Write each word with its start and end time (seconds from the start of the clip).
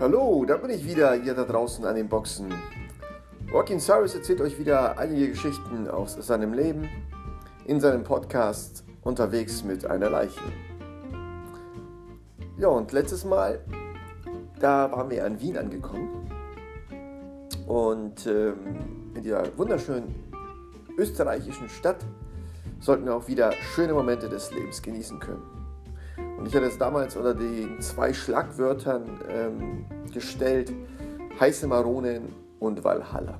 Hallo, 0.00 0.46
da 0.46 0.56
bin 0.56 0.70
ich 0.70 0.86
wieder, 0.86 1.14
ihr 1.14 1.34
da 1.34 1.44
draußen 1.44 1.84
an 1.84 1.94
den 1.94 2.08
Boxen. 2.08 2.46
Joaquin 3.52 3.78
Cyrus 3.78 4.14
erzählt 4.14 4.40
euch 4.40 4.58
wieder 4.58 4.98
einige 4.98 5.28
Geschichten 5.28 5.88
aus 5.88 6.14
seinem 6.14 6.54
Leben 6.54 6.88
in 7.66 7.80
seinem 7.80 8.02
Podcast 8.02 8.82
Unterwegs 9.02 9.62
mit 9.62 9.84
einer 9.84 10.08
Leiche. 10.08 10.40
Ja, 12.56 12.68
und 12.68 12.92
letztes 12.92 13.26
Mal, 13.26 13.60
da 14.58 14.90
waren 14.90 15.10
wir 15.10 15.26
in 15.26 15.38
Wien 15.38 15.58
angekommen 15.58 16.30
und 17.66 18.26
ähm, 18.26 19.12
in 19.14 19.22
dieser 19.22 19.42
wunderschönen 19.58 20.14
österreichischen 20.96 21.68
Stadt 21.68 22.02
sollten 22.78 23.04
wir 23.04 23.14
auch 23.14 23.28
wieder 23.28 23.52
schöne 23.74 23.92
Momente 23.92 24.30
des 24.30 24.50
Lebens 24.50 24.80
genießen 24.80 25.20
können. 25.20 25.59
Und 26.40 26.46
ich 26.46 26.56
hatte 26.56 26.66
es 26.66 26.78
damals 26.78 27.16
unter 27.16 27.34
den 27.34 27.78
zwei 27.82 28.14
Schlagwörtern 28.14 29.20
ähm, 29.28 29.84
gestellt, 30.10 30.72
heiße 31.38 31.66
Maronen 31.66 32.34
und 32.58 32.82
Valhalla. 32.82 33.38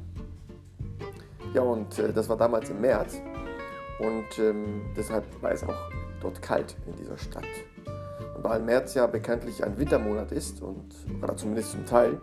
Ja, 1.55 1.63
und 1.63 1.99
äh, 1.99 2.13
das 2.13 2.29
war 2.29 2.37
damals 2.37 2.69
im 2.69 2.83
März 2.83 3.19
und 4.01 4.39
ähm, 4.39 4.83
deshalb 4.95 5.25
war 5.43 5.51
es 5.51 5.65
auch 5.65 5.91
dort 6.21 6.43
kalt 6.43 6.77
in 6.87 6.95
dieser 6.97 7.17
Stadt. 7.17 7.47
Und 8.37 8.45
weil 8.45 8.61
März 8.61 8.93
ja 8.93 9.07
bekanntlich 9.07 9.65
ein 9.65 9.79
Wintermonat 9.79 10.31
ist, 10.31 10.61
und, 10.61 10.95
oder 11.23 11.35
zumindest 11.39 11.73
zum 11.73 11.87
Teil, 11.87 12.21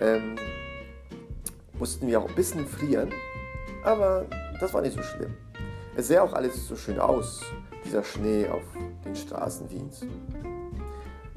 ähm, 0.00 0.36
mussten 1.76 2.06
wir 2.06 2.20
auch 2.20 2.28
ein 2.28 2.34
bisschen 2.36 2.66
frieren, 2.66 3.12
aber 3.82 4.26
das 4.60 4.72
war 4.72 4.80
nicht 4.80 4.94
so 4.94 5.02
schlimm. 5.02 5.34
Es 5.94 6.08
sah 6.08 6.22
auch 6.22 6.32
alles 6.32 6.66
so 6.66 6.74
schön 6.74 6.98
aus, 6.98 7.42
dieser 7.84 8.02
Schnee 8.02 8.48
auf 8.48 8.62
den 9.04 9.14
Straßen 9.14 9.68
Wiens. 9.70 10.00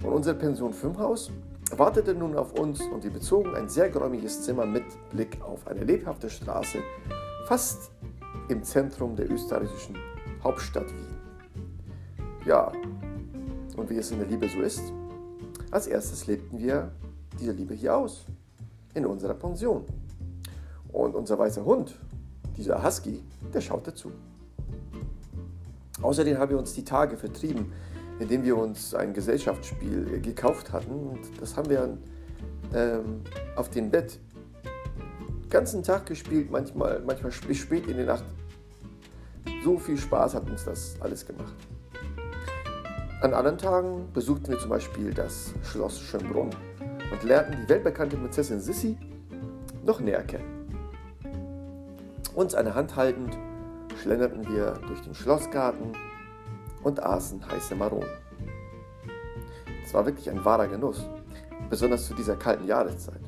Und 0.02 0.14
unser 0.14 0.34
Pension 0.34 0.72
5 0.72 0.98
Haus 0.98 1.30
wartete 1.76 2.14
nun 2.14 2.38
auf 2.38 2.58
uns 2.58 2.80
und 2.82 3.04
wir 3.04 3.12
bezogen 3.12 3.54
ein 3.54 3.68
sehr 3.68 3.90
geräumiges 3.90 4.44
Zimmer 4.44 4.66
mit 4.66 4.86
Blick 5.10 5.42
auf 5.42 5.68
eine 5.68 5.84
lebhafte 5.84 6.30
Straße, 6.30 6.78
fast 7.48 7.92
im 8.48 8.64
Zentrum 8.64 9.18
der 9.18 9.30
österreichischen 9.30 9.98
Hauptstadt 10.42 10.90
Wien. 10.90 11.18
Ja, 12.46 12.72
und 13.76 13.90
wie 13.90 13.98
es 13.98 14.12
in 14.12 14.20
der 14.20 14.28
Liebe 14.28 14.48
so 14.48 14.62
ist, 14.62 14.94
als 15.70 15.88
erstes 15.88 16.28
lebten 16.28 16.60
wir 16.60 16.94
diese 17.42 17.52
Liebe 17.52 17.74
hier 17.74 17.98
aus, 17.98 18.24
in 18.94 19.06
unserer 19.06 19.34
Pension. 19.34 19.84
Und 20.94 21.14
unser 21.14 21.38
weißer 21.38 21.66
Hund, 21.66 22.00
dieser 22.56 22.82
Husky, 22.82 23.22
der 23.54 23.60
schaute 23.60 23.94
zu. 23.94 24.14
Außerdem 26.02 26.38
haben 26.38 26.52
wir 26.52 26.58
uns 26.58 26.74
die 26.74 26.84
Tage 26.84 27.18
vertrieben, 27.18 27.72
indem 28.20 28.44
wir 28.44 28.58
uns 28.58 28.94
ein 28.94 29.14
Gesellschaftsspiel 29.14 30.22
gekauft 30.22 30.72
hatten. 30.72 30.92
Und 30.92 31.20
das 31.40 31.56
haben 31.56 31.70
wir 31.70 31.98
ähm, 32.74 33.22
auf 33.56 33.70
dem 33.70 33.90
Bett 33.90 34.20
den 35.44 35.50
ganzen 35.50 35.84
Tag 35.84 36.06
gespielt, 36.06 36.52
manchmal, 36.52 37.02
manchmal 37.06 37.32
bis 37.48 37.58
spät 37.58 37.88
in 37.88 37.98
die 37.98 38.04
Nacht. 38.04 38.26
So 39.64 39.78
viel 39.78 39.98
Spaß 39.98 40.36
hat 40.36 40.50
uns 40.50 40.66
das 40.66 40.96
alles 41.00 41.26
gemacht. 41.26 41.56
An 43.22 43.34
anderen 43.34 43.58
Tagen 43.58 44.12
besuchten 44.14 44.50
wir 44.50 44.60
zum 44.60 44.70
Beispiel 44.70 45.14
das 45.14 45.54
Schloss 45.64 46.00
Schönbrunn 46.00 46.50
und 47.12 47.24
lernten 47.24 47.58
die 47.62 47.70
weltbekannte 47.70 48.18
Prinzessin 48.18 48.60
Sissi 48.60 48.98
noch 49.84 50.00
näher 50.00 50.24
kennen. 50.24 50.68
Uns 52.36 52.54
eine 52.54 52.76
Hand 52.76 52.96
haltend 52.96 53.38
schlenderten 54.06 54.48
wir 54.48 54.74
durch 54.88 55.02
den 55.02 55.16
Schlossgarten 55.16 55.94
und 56.84 57.02
aßen 57.02 57.44
heiße 57.50 57.74
Maronen. 57.74 58.08
Es 59.84 59.96
war 59.96 60.06
wirklich 60.06 60.30
ein 60.30 60.46
wahrer 60.46 60.68
Genuss, 60.68 61.10
besonders 61.72 62.06
zu 62.06 62.14
dieser 62.14 62.36
kalten 62.36 62.68
Jahreszeit. 62.68 63.22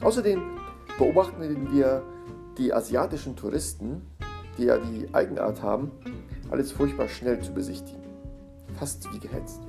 Außerdem 0.00 0.40
beobachteten 0.96 1.72
wir 1.72 2.04
die 2.56 2.72
asiatischen 2.72 3.34
Touristen, 3.34 4.06
die 4.56 4.66
ja 4.66 4.78
die 4.78 5.12
Eigenart 5.12 5.60
haben, 5.60 5.90
alles 6.52 6.70
furchtbar 6.70 7.08
schnell 7.08 7.40
zu 7.40 7.52
besichtigen. 7.52 8.04
Fast 8.78 9.12
wie 9.12 9.18
gehetzt. 9.18 9.62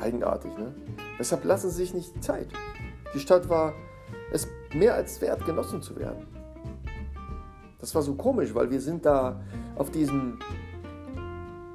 Eigenartig, 0.00 0.56
ne? 0.56 0.74
Deshalb 1.18 1.44
lassen 1.44 1.68
sie 1.68 1.76
sich 1.76 1.92
nicht 1.92 2.24
Zeit. 2.24 2.48
Die 3.12 3.20
Stadt 3.20 3.50
war 3.50 3.74
es 4.32 4.48
mehr 4.72 4.94
als 4.94 5.20
wert, 5.20 5.44
genossen 5.44 5.82
zu 5.82 5.98
werden. 5.98 6.35
Das 7.86 7.94
war 7.94 8.02
so 8.02 8.16
komisch, 8.16 8.52
weil 8.52 8.68
wir 8.68 8.80
sind 8.80 9.06
da 9.06 9.40
auf 9.76 9.92
diesem 9.92 10.40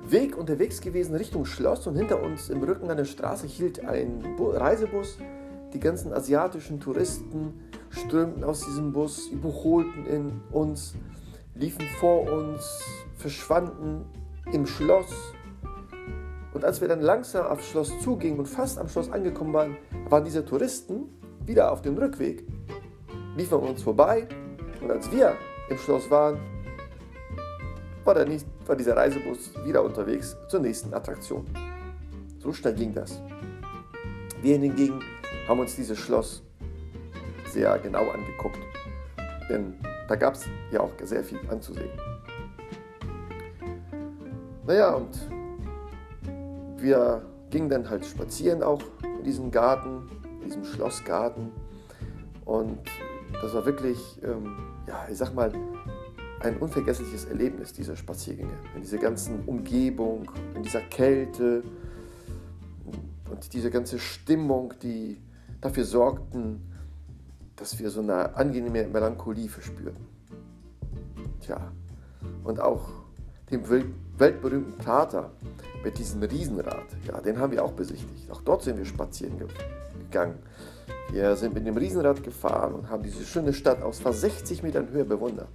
Weg 0.09 0.37
unterwegs 0.37 0.81
gewesen 0.81 1.15
Richtung 1.15 1.45
Schloss 1.45 1.87
und 1.87 1.95
hinter 1.95 2.21
uns 2.21 2.49
im 2.49 2.61
Rücken 2.61 2.91
an 2.91 2.97
der 2.97 3.05
Straße 3.05 3.47
hielt 3.47 3.85
ein 3.85 4.21
Reisebus. 4.37 5.17
Die 5.73 5.79
ganzen 5.79 6.11
asiatischen 6.11 6.81
Touristen 6.81 7.53
strömten 7.89 8.43
aus 8.43 8.65
diesem 8.65 8.91
Bus, 8.91 9.29
überholten 9.29 10.05
in 10.05 10.41
uns, 10.51 10.95
liefen 11.55 11.85
vor 12.01 12.29
uns, 12.29 12.83
verschwanden 13.15 14.03
im 14.51 14.65
Schloss. 14.65 15.13
Und 16.53 16.65
als 16.65 16.81
wir 16.81 16.89
dann 16.89 16.99
langsam 16.99 17.45
aufs 17.45 17.69
Schloss 17.69 17.97
zugingen 18.01 18.37
und 18.37 18.47
fast 18.47 18.79
am 18.79 18.89
Schloss 18.89 19.09
angekommen 19.09 19.53
waren, 19.53 19.77
waren 20.09 20.25
diese 20.25 20.43
Touristen 20.43 21.05
wieder 21.45 21.71
auf 21.71 21.81
dem 21.81 21.97
Rückweg, 21.97 22.45
liefen 23.37 23.59
uns 23.59 23.81
vorbei. 23.81 24.27
Und 24.81 24.91
als 24.91 25.09
wir 25.09 25.37
im 25.71 25.77
Schloss 25.77 26.09
waren, 26.11 26.39
war, 28.03 28.13
der, 28.13 28.27
war 28.65 28.75
dieser 28.75 28.95
Reisebus 28.95 29.51
wieder 29.65 29.83
unterwegs 29.83 30.35
zur 30.49 30.59
nächsten 30.59 30.93
Attraktion. 30.93 31.45
So 32.39 32.51
schnell 32.51 32.73
ging 32.73 32.93
das. 32.93 33.21
Wir 34.41 34.57
hingegen 34.57 34.99
haben 35.47 35.59
uns 35.59 35.75
dieses 35.75 35.97
Schloss 35.97 36.43
sehr 37.47 37.77
genau 37.79 38.09
angeguckt, 38.09 38.59
denn 39.49 39.75
da 40.07 40.15
gab 40.15 40.33
es 40.33 40.45
ja 40.71 40.81
auch 40.81 40.91
sehr 41.03 41.23
viel 41.23 41.39
anzusehen. 41.49 41.91
Naja, 44.65 44.93
und 44.93 45.17
wir 46.77 47.21
gingen 47.49 47.69
dann 47.69 47.89
halt 47.89 48.05
spazieren 48.05 48.63
auch 48.63 48.81
in 49.03 49.23
diesem 49.23 49.51
Garten, 49.51 50.09
in 50.23 50.45
diesem 50.45 50.65
Schlossgarten. 50.65 51.51
Und 52.45 52.79
das 53.41 53.53
war 53.53 53.65
wirklich, 53.65 54.19
ähm, 54.23 54.70
ja, 54.87 55.07
ich 55.09 55.17
sag 55.17 55.33
mal, 55.33 55.51
ein 56.41 56.57
unvergessliches 56.57 57.25
Erlebnis, 57.25 57.73
diese 57.73 57.95
Spaziergänge. 57.95 58.53
In 58.75 58.81
dieser 58.81 58.97
ganzen 58.97 59.43
Umgebung, 59.45 60.29
in 60.55 60.63
dieser 60.63 60.81
Kälte 60.81 61.63
und 63.29 63.53
diese 63.53 63.69
ganze 63.69 63.99
Stimmung, 63.99 64.73
die 64.81 65.17
dafür 65.61 65.85
sorgten, 65.85 66.61
dass 67.55 67.77
wir 67.79 67.89
so 67.91 68.01
eine 68.01 68.35
angenehme 68.35 68.87
Melancholie 68.87 69.47
verspürten. 69.47 70.05
Tja, 71.41 71.71
und 72.43 72.59
auch 72.59 72.89
den 73.51 73.63
weltberühmten 74.17 74.77
Prater 74.77 75.31
mit 75.83 75.97
diesem 75.97 76.23
Riesenrad, 76.23 76.85
ja, 77.07 77.21
den 77.21 77.37
haben 77.39 77.51
wir 77.51 77.63
auch 77.63 77.73
besichtigt. 77.73 78.31
Auch 78.31 78.41
dort 78.41 78.63
sind 78.63 78.77
wir 78.77 78.85
spazieren 78.85 79.35
gegangen. 79.99 80.39
Wir 81.11 81.35
sind 81.35 81.53
mit 81.53 81.67
dem 81.67 81.75
Riesenrad 81.75 82.23
gefahren 82.23 82.73
und 82.73 82.89
haben 82.89 83.03
diese 83.03 83.25
schöne 83.25 83.51
Stadt 83.51 83.81
aus 83.81 83.99
fast 83.99 84.21
60 84.21 84.63
Metern 84.63 84.89
Höhe 84.89 85.03
bewundert. 85.03 85.49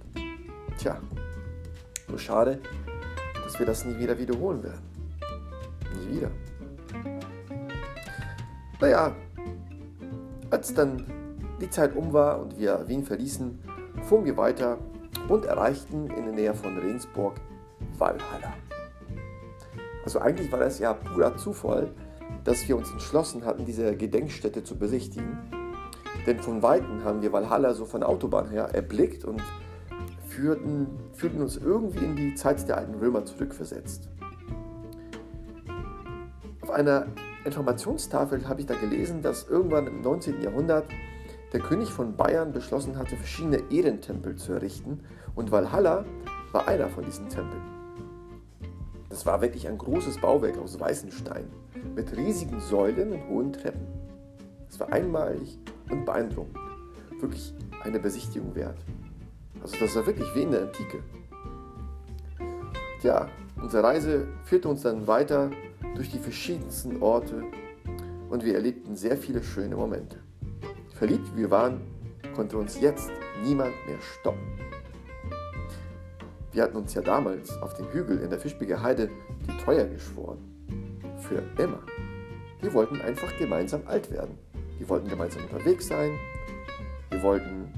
Tja, 0.77 1.01
nur 2.07 2.19
schade, 2.19 2.59
dass 3.43 3.57
wir 3.57 3.65
das 3.65 3.83
nie 3.83 3.97
wieder 3.97 4.19
wiederholen 4.19 4.61
werden. 4.63 4.83
Nie 5.99 6.17
wieder. 6.17 6.29
Naja, 8.79 9.15
als 10.51 10.75
dann 10.75 11.05
die 11.59 11.69
Zeit 11.71 11.95
um 11.95 12.13
war 12.13 12.39
und 12.39 12.59
wir 12.59 12.87
Wien 12.87 13.03
verließen, 13.03 13.59
fuhren 14.03 14.25
wir 14.25 14.37
weiter 14.37 14.77
und 15.27 15.45
erreichten 15.45 16.07
in 16.11 16.25
der 16.25 16.33
Nähe 16.33 16.53
von 16.53 16.77
Regensburg 16.77 17.33
Valhalla. 17.97 18.53
Also 20.03 20.19
eigentlich 20.19 20.51
war 20.51 20.59
das 20.59 20.77
ja 20.77 20.93
purer 20.93 21.35
Zufall, 21.35 21.91
dass 22.43 22.67
wir 22.67 22.77
uns 22.77 22.91
entschlossen 22.91 23.45
hatten, 23.45 23.65
diese 23.65 23.95
Gedenkstätte 23.95 24.63
zu 24.63 24.77
besichtigen. 24.77 25.37
Denn 26.25 26.39
von 26.39 26.61
Weitem 26.61 27.03
haben 27.03 27.21
wir 27.21 27.31
Valhalla 27.31 27.73
so 27.73 27.85
von 27.85 28.01
der 28.01 28.09
Autobahn 28.09 28.49
her 28.49 28.69
erblickt 28.73 29.25
und 29.25 29.41
führten, 30.27 30.87
fühlten 31.13 31.41
uns 31.41 31.57
irgendwie 31.57 32.05
in 32.05 32.15
die 32.15 32.35
Zeit 32.35 32.67
der 32.67 32.77
alten 32.77 32.95
Römer 32.95 33.25
zurückversetzt. 33.25 34.09
Auf 36.61 36.71
einer 36.71 37.07
Informationstafel 37.45 38.47
habe 38.47 38.61
ich 38.61 38.67
da 38.67 38.75
gelesen, 38.75 39.21
dass 39.21 39.47
irgendwann 39.47 39.87
im 39.87 40.01
19. 40.01 40.41
Jahrhundert 40.41 40.85
der 41.53 41.61
König 41.61 41.89
von 41.89 42.15
Bayern 42.17 42.51
beschlossen 42.51 42.97
hatte, 42.97 43.15
verschiedene 43.15 43.61
Ehrentempel 43.71 44.35
zu 44.35 44.51
errichten 44.51 44.99
und 45.35 45.51
Valhalla 45.51 46.05
war 46.51 46.67
einer 46.67 46.89
von 46.89 47.05
diesen 47.05 47.29
Tempeln. 47.29 47.76
Das 49.17 49.25
war 49.25 49.41
wirklich 49.41 49.67
ein 49.67 49.79
großes 49.79 50.21
Bauwerk 50.21 50.59
aus 50.59 50.79
weißen 50.79 51.11
Stein 51.11 51.49
mit 51.95 52.15
riesigen 52.15 52.59
Säulen 52.59 53.13
und 53.13 53.27
hohen 53.27 53.51
Treppen. 53.51 53.87
Es 54.69 54.79
war 54.79 54.93
einmalig 54.93 55.57
und 55.89 56.05
beeindruckend, 56.05 56.55
wirklich 57.19 57.51
eine 57.81 57.99
Besichtigung 57.99 58.53
wert. 58.53 58.77
Also 59.59 59.75
das 59.79 59.95
war 59.95 60.05
wirklich 60.05 60.27
wie 60.35 60.43
in 60.43 60.51
der 60.51 60.61
Antike. 60.61 60.99
Tja, 63.01 63.27
unsere 63.59 63.81
Reise 63.81 64.27
führte 64.43 64.69
uns 64.69 64.83
dann 64.83 65.07
weiter 65.07 65.49
durch 65.95 66.11
die 66.11 66.19
verschiedensten 66.19 67.01
Orte 67.01 67.41
und 68.29 68.45
wir 68.45 68.53
erlebten 68.53 68.95
sehr 68.95 69.17
viele 69.17 69.41
schöne 69.41 69.75
Momente. 69.75 70.19
Verliebt 70.93 71.27
wie 71.33 71.39
wir 71.39 71.49
waren, 71.49 71.81
konnte 72.35 72.55
uns 72.55 72.79
jetzt 72.79 73.09
niemand 73.43 73.73
mehr 73.87 73.99
stoppen. 73.99 74.45
Wir 76.51 76.63
hatten 76.63 76.77
uns 76.77 76.93
ja 76.93 77.01
damals 77.01 77.61
auf 77.61 77.73
dem 77.75 77.87
Hügel 77.91 78.19
in 78.19 78.29
der 78.29 78.39
Fischbiger 78.39 78.81
Heide 78.81 79.09
die 79.47 79.57
Treue 79.63 79.87
geschworen. 79.89 80.37
Für 81.19 81.43
immer. 81.61 81.79
Wir 82.61 82.73
wollten 82.73 83.01
einfach 83.01 83.35
gemeinsam 83.37 83.81
alt 83.85 84.11
werden. 84.11 84.37
Wir 84.77 84.87
wollten 84.89 85.07
gemeinsam 85.07 85.43
unterwegs 85.43 85.87
sein. 85.87 86.11
Wir 87.09 87.21
wollten 87.21 87.71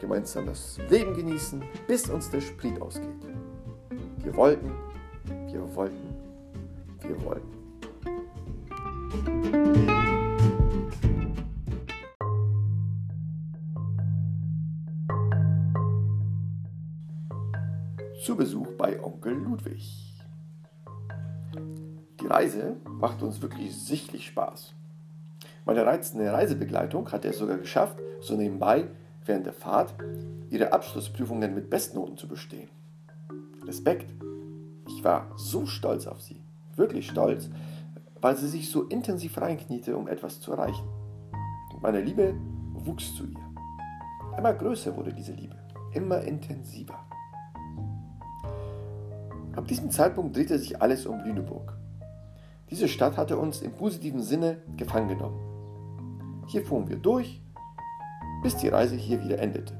gemeinsam 0.00 0.46
das 0.46 0.78
Leben 0.90 1.14
genießen, 1.14 1.62
bis 1.86 2.08
uns 2.08 2.30
der 2.30 2.40
Sprit 2.40 2.80
ausgeht. 2.80 3.08
Wir 4.22 4.34
wollten, 4.36 4.72
wir 5.50 5.74
wollten, 5.74 6.14
wir 7.00 7.24
wollten. 7.24 9.95
Zu 18.24 18.34
Besuch 18.34 18.68
bei 18.78 19.02
Onkel 19.02 19.34
Ludwig. 19.34 20.14
Die 22.20 22.26
Reise 22.26 22.76
macht 22.88 23.22
uns 23.22 23.42
wirklich 23.42 23.76
sichtlich 23.76 24.26
Spaß. 24.26 24.72
Meine 25.66 25.84
reizende 25.84 26.32
Reisebegleitung 26.32 27.12
hat 27.12 27.26
es 27.26 27.38
sogar 27.38 27.58
geschafft, 27.58 27.98
so 28.20 28.34
nebenbei 28.34 28.88
während 29.26 29.44
der 29.44 29.52
Fahrt 29.52 29.94
ihre 30.48 30.72
Abschlussprüfungen 30.72 31.54
mit 31.54 31.68
Bestnoten 31.68 32.16
zu 32.16 32.26
bestehen. 32.26 32.70
Respekt. 33.64 34.10
Ich 34.88 35.04
war 35.04 35.30
so 35.36 35.66
stolz 35.66 36.06
auf 36.06 36.22
sie, 36.22 36.40
wirklich 36.74 37.08
stolz, 37.08 37.50
weil 38.22 38.36
sie 38.36 38.48
sich 38.48 38.70
so 38.70 38.84
intensiv 38.84 39.38
reinkniete, 39.38 39.94
um 39.94 40.08
etwas 40.08 40.40
zu 40.40 40.52
erreichen. 40.52 40.88
Meine 41.82 42.00
Liebe 42.00 42.34
wuchs 42.72 43.14
zu 43.14 43.24
ihr. 43.24 44.38
Immer 44.38 44.54
größer 44.54 44.96
wurde 44.96 45.12
diese 45.12 45.32
Liebe, 45.32 45.56
immer 45.92 46.22
intensiver. 46.22 47.06
Ab 49.56 49.66
diesem 49.66 49.90
Zeitpunkt 49.90 50.36
drehte 50.36 50.58
sich 50.58 50.82
alles 50.82 51.06
um 51.06 51.18
Lüneburg. 51.24 51.72
Diese 52.70 52.88
Stadt 52.88 53.16
hatte 53.16 53.38
uns 53.38 53.62
im 53.62 53.72
positiven 53.72 54.22
Sinne 54.22 54.58
gefangen 54.76 55.08
genommen. 55.08 55.40
Hier 56.46 56.62
fuhren 56.62 56.88
wir 56.88 56.96
durch, 56.96 57.40
bis 58.42 58.56
die 58.56 58.68
Reise 58.68 58.96
hier 58.96 59.22
wieder 59.24 59.38
endete. 59.38 59.74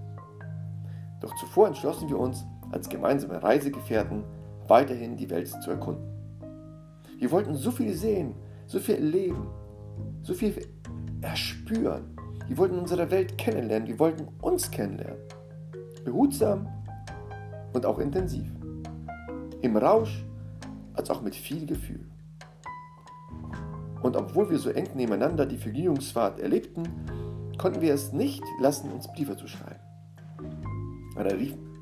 Doch 1.21 1.35
zuvor 1.37 1.69
entschlossen 1.69 2.09
wir 2.09 2.19
uns, 2.19 2.47
als 2.73 2.89
gemeinsame 2.89 3.43
Reisegefährten 3.43 4.25
weiterhin 4.67 5.17
die 5.17 5.29
Welt 5.29 5.49
zu 5.49 5.71
erkunden. 5.71 6.05
Wir 7.19 7.31
wollten 7.31 7.55
so 7.55 7.71
viel 7.71 7.93
sehen, 7.93 8.35
so 8.67 8.79
viel 8.79 8.97
erleben, 8.97 9.47
so 10.23 10.33
viel 10.33 10.55
erspüren. 11.21 12.17
Wir 12.49 12.57
wollten 12.57 12.79
unsere 12.79 13.11
Welt 13.11 13.37
kennenlernen, 13.37 13.89
wir 13.89 13.99
wollten 13.99 14.27
uns 14.41 14.71
kennenlernen. 14.71 15.21
Behutsam 16.05 16.67
und 17.73 17.85
auch 17.85 17.99
intensiv. 17.99 18.56
Im 19.67 19.77
Rausch 19.77 20.25
als 20.95 21.11
auch 21.11 21.23
mit 21.23 21.35
viel 21.35 21.67
Gefühl. 21.67 22.07
Und 24.01 24.17
obwohl 24.17 24.49
wir 24.49 24.61
so 24.61 24.71
eng 24.71 24.91
nebeneinander 24.95 25.45
die 25.45 25.57
Vergnügungsfahrt 25.57 26.39
erlebten, 26.39 26.85
konnten 27.59 27.81
wir 27.81 27.93
es 27.93 28.13
nicht 28.13 28.45
lassen, 28.61 28.93
uns 28.93 29.09
Briefe 29.13 29.37
zu 29.37 29.49
schreiben. 29.49 29.81
Oder 31.19 31.35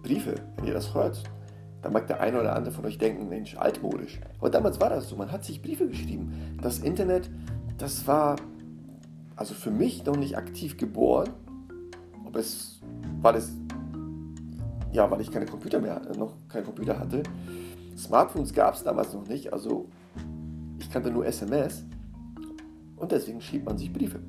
Briefe, 0.03 0.37
wenn 0.57 0.65
ihr 0.65 0.73
das 0.73 0.95
hört, 0.95 1.23
dann 1.83 1.93
mag 1.93 2.07
der 2.07 2.23
eine 2.23 2.41
oder 2.41 2.57
andere 2.57 2.73
von 2.73 2.87
euch 2.87 2.97
denken, 2.97 3.29
Mensch, 3.29 3.55
altmodisch. 3.59 4.19
Aber 4.39 4.49
damals 4.49 4.81
war 4.81 4.89
das 4.89 5.11
so, 5.11 5.17
man 5.17 5.31
hat 5.31 5.45
sich 5.45 5.61
Briefe 5.61 5.87
geschrieben. 5.87 6.57
Das 6.63 6.79
Internet, 6.79 7.29
das 7.77 8.07
war 8.07 8.37
also 9.37 9.53
für 9.53 9.71
mich 9.71 10.07
noch 10.07 10.17
nicht 10.17 10.39
aktiv 10.39 10.79
geboren. 10.79 11.29
Ob 12.25 12.35
es, 12.37 12.81
weil 13.21 13.35
es, 13.35 13.53
ja, 14.91 15.11
weil 15.11 15.21
ich 15.21 15.31
keine 15.31 15.45
Computer 15.45 15.81
mehr, 15.81 16.01
noch 16.17 16.33
keinen 16.49 16.65
Computer 16.65 16.99
hatte. 16.99 17.23
Smartphones 17.97 18.53
gab 18.53 18.75
es 18.75 18.83
damals 18.83 19.13
noch 19.13 19.27
nicht, 19.29 19.53
also 19.53 19.89
ich 20.79 20.91
kannte 20.91 21.11
nur 21.11 21.27
SMS. 21.27 21.85
Und 22.97 23.13
deswegen 23.13 23.41
schrieb 23.41 23.65
man 23.65 23.79
sich 23.79 23.93
Briefe. 23.93 24.21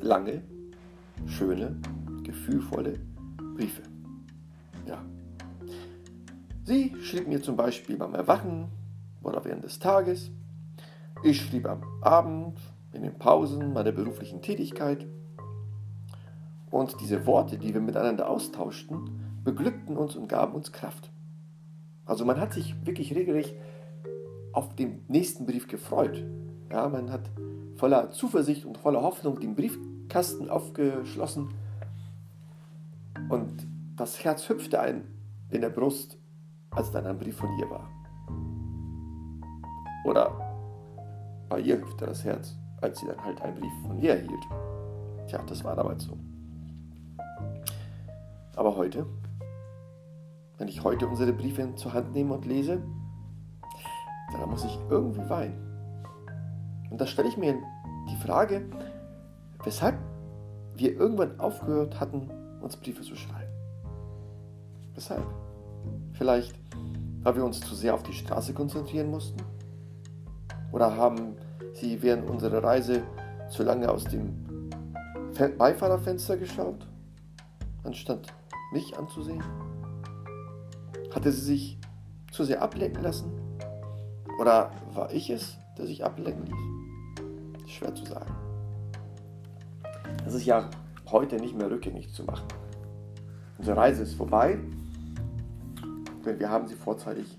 Lange, 0.00 0.42
schöne, 1.26 1.76
gefühlvolle 2.22 2.98
Briefe. 3.56 3.82
Ja. 4.86 5.04
Sie 6.64 6.94
schrieb 7.02 7.28
mir 7.28 7.42
zum 7.42 7.56
Beispiel 7.56 7.96
beim 7.96 8.14
Erwachen 8.14 8.68
oder 9.22 9.44
während 9.44 9.64
des 9.64 9.78
Tages. 9.78 10.30
Ich 11.22 11.40
schrieb 11.40 11.66
am 11.66 11.82
Abend, 12.02 12.58
in 12.92 13.02
den 13.02 13.18
Pausen 13.18 13.72
meiner 13.72 13.92
beruflichen 13.92 14.42
Tätigkeit. 14.42 15.06
Und 16.70 17.00
diese 17.00 17.26
Worte, 17.26 17.58
die 17.58 17.72
wir 17.72 17.80
miteinander 17.80 18.28
austauschten, 18.28 19.40
beglückten 19.44 19.96
uns 19.96 20.16
und 20.16 20.28
gaben 20.28 20.54
uns 20.54 20.72
Kraft. 20.72 21.10
Also 22.06 22.24
man 22.24 22.40
hat 22.40 22.54
sich 22.54 22.74
wirklich 22.86 23.14
regelrecht 23.14 23.54
auf 24.52 24.74
den 24.74 25.04
nächsten 25.08 25.44
Brief 25.44 25.68
gefreut. 25.68 26.24
Ja, 26.70 26.88
man 26.88 27.10
hat 27.10 27.30
voller 27.76 28.10
Zuversicht 28.10 28.64
und 28.64 28.78
voller 28.78 29.02
Hoffnung 29.02 29.38
den 29.38 29.54
Briefkasten 29.54 30.48
aufgeschlossen 30.48 31.50
und 33.28 33.66
das 33.96 34.24
Herz 34.24 34.48
hüpfte 34.48 34.80
ein 34.80 35.04
in 35.50 35.60
der 35.60 35.70
Brust, 35.70 36.18
als 36.70 36.90
dann 36.90 37.06
ein 37.06 37.18
Brief 37.18 37.36
von 37.36 37.50
ihr 37.58 37.68
war. 37.70 37.88
Oder 40.04 40.30
bei 41.48 41.60
ihr 41.60 41.78
hüpfte 41.78 42.06
das 42.06 42.24
Herz, 42.24 42.56
als 42.80 43.00
sie 43.00 43.06
dann 43.06 43.22
halt 43.24 43.40
einen 43.40 43.56
Brief 43.56 43.72
von 43.86 43.98
ihr 43.98 44.10
erhielt. 44.10 44.44
Tja, 45.26 45.42
das 45.46 45.64
war 45.64 45.74
damals 45.74 46.04
so. 46.04 46.16
Aber 48.54 48.76
heute, 48.76 49.06
wenn 50.58 50.68
ich 50.68 50.84
heute 50.84 51.06
unsere 51.06 51.32
Briefe 51.32 51.74
zur 51.74 51.92
Hand 51.92 52.12
nehme 52.12 52.34
und 52.34 52.46
lese, 52.46 52.82
dann 54.32 54.50
muss 54.50 54.64
ich 54.64 54.78
irgendwie 54.90 55.28
weinen. 55.28 55.66
Und 56.90 57.00
da 57.00 57.06
stelle 57.06 57.28
ich 57.28 57.36
mir 57.36 57.56
die 58.08 58.16
Frage, 58.16 58.68
weshalb 59.64 59.98
wir 60.74 60.94
irgendwann 60.96 61.38
aufgehört 61.40 62.00
hatten, 62.00 62.30
uns 62.60 62.76
Briefe 62.76 63.02
zu 63.02 63.16
schreiben. 63.16 63.52
Weshalb? 64.94 65.26
Vielleicht, 66.12 66.54
weil 67.22 67.36
wir 67.36 67.44
uns 67.44 67.60
zu 67.60 67.74
sehr 67.74 67.94
auf 67.94 68.02
die 68.02 68.12
Straße 68.12 68.54
konzentrieren 68.54 69.10
mussten? 69.10 69.42
Oder 70.72 70.96
haben 70.96 71.36
sie 71.74 72.02
während 72.02 72.28
unserer 72.28 72.62
Reise 72.62 73.02
zu 73.48 73.62
lange 73.62 73.90
aus 73.90 74.04
dem 74.04 74.46
Beifahrerfenster 75.58 76.36
geschaut, 76.36 76.86
anstatt 77.84 78.32
mich 78.72 78.96
anzusehen? 78.96 79.42
Hatte 81.16 81.32
sie 81.32 81.40
sich 81.40 81.78
zu 82.30 82.44
sehr 82.44 82.60
ablenken 82.60 83.02
lassen? 83.02 83.32
Oder 84.38 84.70
war 84.92 85.10
ich 85.14 85.30
es, 85.30 85.56
der 85.78 85.86
sich 85.86 86.04
ablenken 86.04 86.44
ließ? 86.44 87.70
Schwer 87.72 87.94
zu 87.94 88.04
sagen. 88.04 88.30
Das 90.22 90.34
ist 90.34 90.44
ja 90.44 90.68
heute 91.10 91.36
nicht 91.36 91.56
mehr 91.56 91.70
rückgängig 91.70 92.12
zu 92.12 92.22
machen. 92.24 92.46
Unsere 93.56 93.78
Reise 93.78 94.02
ist 94.02 94.12
vorbei, 94.12 94.58
denn 96.26 96.38
wir 96.38 96.50
haben 96.50 96.68
sie 96.68 96.74
vorzeitig 96.74 97.38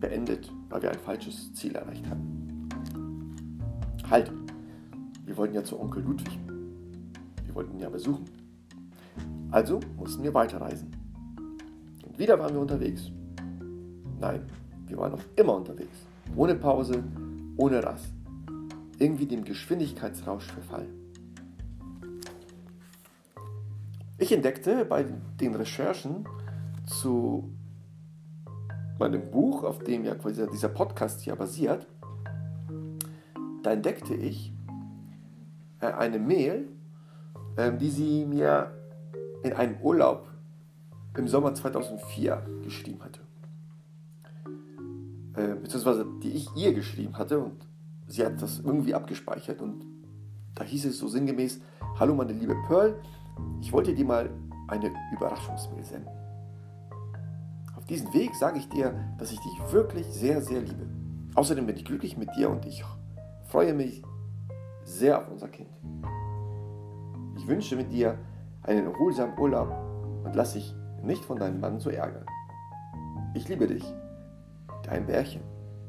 beendet, 0.00 0.50
weil 0.70 0.80
wir 0.80 0.90
ein 0.90 0.98
falsches 1.00 1.52
Ziel 1.52 1.76
erreicht 1.76 2.08
haben. 2.08 2.66
Halt, 4.08 4.32
wir 5.26 5.36
wollten 5.36 5.54
ja 5.54 5.62
zu 5.62 5.78
Onkel 5.78 6.02
Ludwig. 6.02 6.38
Wir 7.44 7.54
wollten 7.54 7.74
ihn 7.74 7.80
ja 7.80 7.90
besuchen. 7.90 8.24
Also 9.50 9.80
mussten 9.98 10.22
wir 10.22 10.32
weiterreisen. 10.32 10.97
Wieder 12.18 12.36
waren 12.36 12.52
wir 12.52 12.60
unterwegs. 12.60 13.12
Nein, 14.20 14.42
wir 14.88 14.98
waren 14.98 15.12
noch 15.12 15.22
immer 15.36 15.54
unterwegs. 15.54 16.04
Ohne 16.34 16.56
Pause, 16.56 17.04
ohne 17.56 17.82
Rast. 17.84 18.12
Irgendwie 18.98 19.26
dem 19.26 19.44
Geschwindigkeitsrausch 19.44 20.46
verfallen. 20.50 20.88
Ich 24.18 24.32
entdeckte 24.32 24.84
bei 24.84 25.04
den 25.40 25.54
Recherchen 25.54 26.26
zu 26.86 27.52
meinem 28.98 29.30
Buch, 29.30 29.62
auf 29.62 29.78
dem 29.78 30.04
ja 30.04 30.16
quasi 30.16 30.44
dieser 30.52 30.70
Podcast 30.70 31.20
hier 31.20 31.36
basiert, 31.36 31.86
da 33.62 33.70
entdeckte 33.70 34.14
ich 34.14 34.52
äh, 35.80 35.86
eine 35.86 36.18
Mail, 36.18 36.68
ähm, 37.56 37.78
die 37.78 37.90
sie 37.90 38.26
mir 38.26 38.72
in 39.44 39.52
einem 39.52 39.76
Urlaub 39.80 40.26
im 41.18 41.28
Sommer 41.28 41.54
2004 41.54 42.46
geschrieben 42.62 43.00
hatte. 43.02 43.20
Äh, 45.34 45.56
beziehungsweise 45.56 46.06
die 46.22 46.30
ich 46.30 46.48
ihr 46.56 46.72
geschrieben 46.72 47.18
hatte 47.18 47.40
und 47.40 47.66
sie 48.06 48.24
hat 48.24 48.40
das 48.40 48.60
irgendwie 48.60 48.94
abgespeichert 48.94 49.60
und 49.60 49.84
da 50.54 50.64
hieß 50.64 50.86
es 50.86 50.98
so 50.98 51.08
sinngemäß, 51.08 51.60
hallo 51.98 52.14
meine 52.14 52.32
liebe 52.32 52.56
Pearl, 52.66 52.98
ich 53.60 53.72
wollte 53.72 53.94
dir 53.94 54.04
mal 54.04 54.30
eine 54.68 54.90
Überraschungsmail 55.12 55.84
senden. 55.84 56.10
Auf 57.76 57.84
diesem 57.86 58.12
Weg 58.14 58.34
sage 58.34 58.58
ich 58.58 58.68
dir, 58.68 58.94
dass 59.18 59.32
ich 59.32 59.38
dich 59.40 59.72
wirklich 59.72 60.06
sehr, 60.06 60.40
sehr 60.40 60.60
liebe. 60.60 60.86
Außerdem 61.34 61.66
bin 61.66 61.76
ich 61.76 61.84
glücklich 61.84 62.16
mit 62.16 62.34
dir 62.36 62.50
und 62.50 62.64
ich 62.66 62.84
freue 63.48 63.74
mich 63.74 64.02
sehr 64.84 65.18
auf 65.18 65.30
unser 65.30 65.48
Kind. 65.48 65.70
Ich 67.36 67.46
wünsche 67.46 67.76
mit 67.76 67.92
dir 67.92 68.18
einen 68.62 68.86
erholsamen 68.86 69.38
Urlaub 69.38 69.70
und 70.24 70.34
lass 70.34 70.54
dich 70.54 70.74
nicht 71.08 71.24
von 71.24 71.38
deinem 71.38 71.58
Mann 71.58 71.80
so 71.80 71.90
ärgern. 71.90 72.26
Ich 73.34 73.48
liebe 73.48 73.66
dich. 73.66 73.84
Dein 74.84 75.06
Bärchen. 75.06 75.42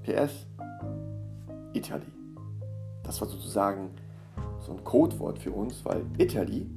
PS. 0.03 0.47
Italy. 1.73 2.11
Das 3.03 3.21
war 3.21 3.27
sozusagen 3.27 3.91
so 4.59 4.71
ein 4.71 4.83
Codewort 4.83 5.37
für 5.37 5.51
uns, 5.51 5.85
weil 5.85 6.03
Italy 6.17 6.67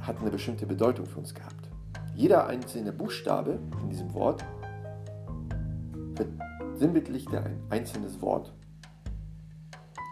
hat 0.00 0.20
eine 0.20 0.30
bestimmte 0.30 0.66
Bedeutung 0.66 1.06
für 1.06 1.20
uns 1.20 1.32
gehabt. 1.32 1.68
Jeder 2.14 2.46
einzelne 2.46 2.92
Buchstabe 2.92 3.58
in 3.82 3.88
diesem 3.88 4.12
Wort 4.14 4.44
sinnbildlichte 6.76 7.42
ein 7.42 7.60
einzelnes 7.70 8.20
Wort. 8.20 8.52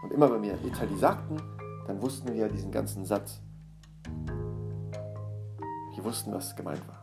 Und 0.02 0.12
immer 0.12 0.32
wenn 0.32 0.42
wir 0.42 0.54
Italy 0.64 0.96
sagten, 0.96 1.36
dann 1.86 2.00
wussten 2.00 2.32
wir 2.32 2.48
diesen 2.48 2.70
ganzen 2.70 3.04
Satz. 3.04 3.40
Wir 5.94 6.04
wussten, 6.04 6.32
was 6.32 6.56
gemeint 6.56 6.86
war. 6.88 7.01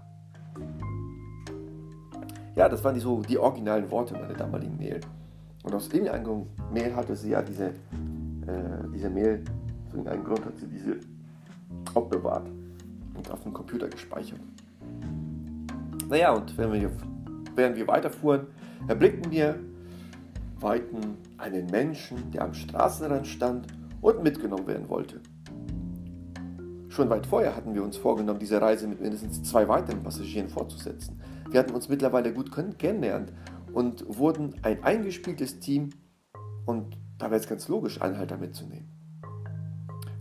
Ja, 2.60 2.68
das 2.68 2.84
waren 2.84 2.94
die, 2.94 3.00
so 3.00 3.22
die 3.22 3.38
originalen 3.38 3.90
Worte 3.90 4.16
meiner 4.16 4.34
damaligen 4.34 4.76
Mail. 4.76 5.00
Und 5.64 5.74
aus 5.74 5.88
irgendeinem 5.94 6.46
Mail 6.74 6.94
hatte 6.94 7.16
sie 7.16 7.30
ja 7.30 7.42
diese, 7.42 7.68
äh, 7.68 7.72
diese 8.94 9.10
Mail, 9.10 9.46
aus 9.88 9.94
irgendeinem 9.94 10.26
Grund 10.26 10.44
hat 10.44 10.58
sie 10.58 10.68
diese 10.68 10.98
aufbewahrt 11.94 12.50
und 13.16 13.32
auf 13.32 13.44
dem 13.44 13.54
Computer 13.54 13.88
gespeichert. 13.88 14.42
Naja, 16.10 16.34
und 16.34 16.58
wenn 16.58 16.74
wir, 16.74 16.92
während 17.56 17.78
wir 17.78 17.88
weiterfuhren, 17.88 18.48
erblickten 18.90 19.32
wir 19.32 19.56
weiten 20.60 21.16
einen 21.38 21.66
Menschen, 21.68 22.30
der 22.32 22.42
am 22.42 22.54
Straßenrand 22.54 23.26
stand 23.26 23.68
und 24.02 24.22
mitgenommen 24.22 24.68
werden 24.68 24.90
wollte. 24.90 25.22
Schon 26.90 27.10
weit 27.10 27.26
vorher 27.26 27.56
hatten 27.56 27.74
wir 27.74 27.84
uns 27.84 27.96
vorgenommen, 27.96 28.40
diese 28.40 28.60
Reise 28.60 28.86
mit 28.86 29.00
mindestens 29.00 29.44
zwei 29.44 29.66
weiteren 29.70 30.04
Passagieren 30.04 30.50
fortzusetzen. 30.50 31.22
Wir 31.52 31.60
hatten 31.60 31.74
uns 31.74 31.90
mittlerweile 31.90 32.34
gut 32.34 32.52
kennengelernt 32.52 33.34
und 33.74 34.06
wurden 34.08 34.56
ein 34.62 34.84
eingespieltes 34.84 35.60
Team 35.60 35.90
und 36.66 36.98
da 37.18 37.32
wäre 37.32 37.40
es 37.40 37.50
ganz 37.50 37.68
logisch, 37.68 38.02
Anhalter 38.02 38.38
mitzunehmen. 38.38 38.90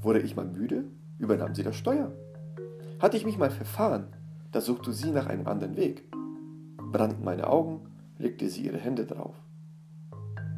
Wurde 0.01 0.21
ich 0.21 0.37
mal 0.37 0.47
müde, 0.47 0.85
übernahm 1.19 1.55
sie 1.55 1.63
das 1.63 1.77
Steuer. 1.77 2.13
Hatte 2.99 3.17
ich 3.17 3.27
mich 3.27 3.39
mal 3.39 3.51
verfahren, 3.51 4.07
da 4.53 4.61
suchte 4.61 4.93
sie 4.93 5.11
nach 5.11 5.27
einem 5.27 5.47
anderen 5.47 5.77
Weg. 5.77 6.11
Brannten 6.91 7.25
meine 7.25 7.49
Augen, 7.49 7.83
legte 8.17 8.49
sie 8.49 8.63
ihre 8.63 8.79
Hände 8.79 9.05
drauf. 9.05 9.37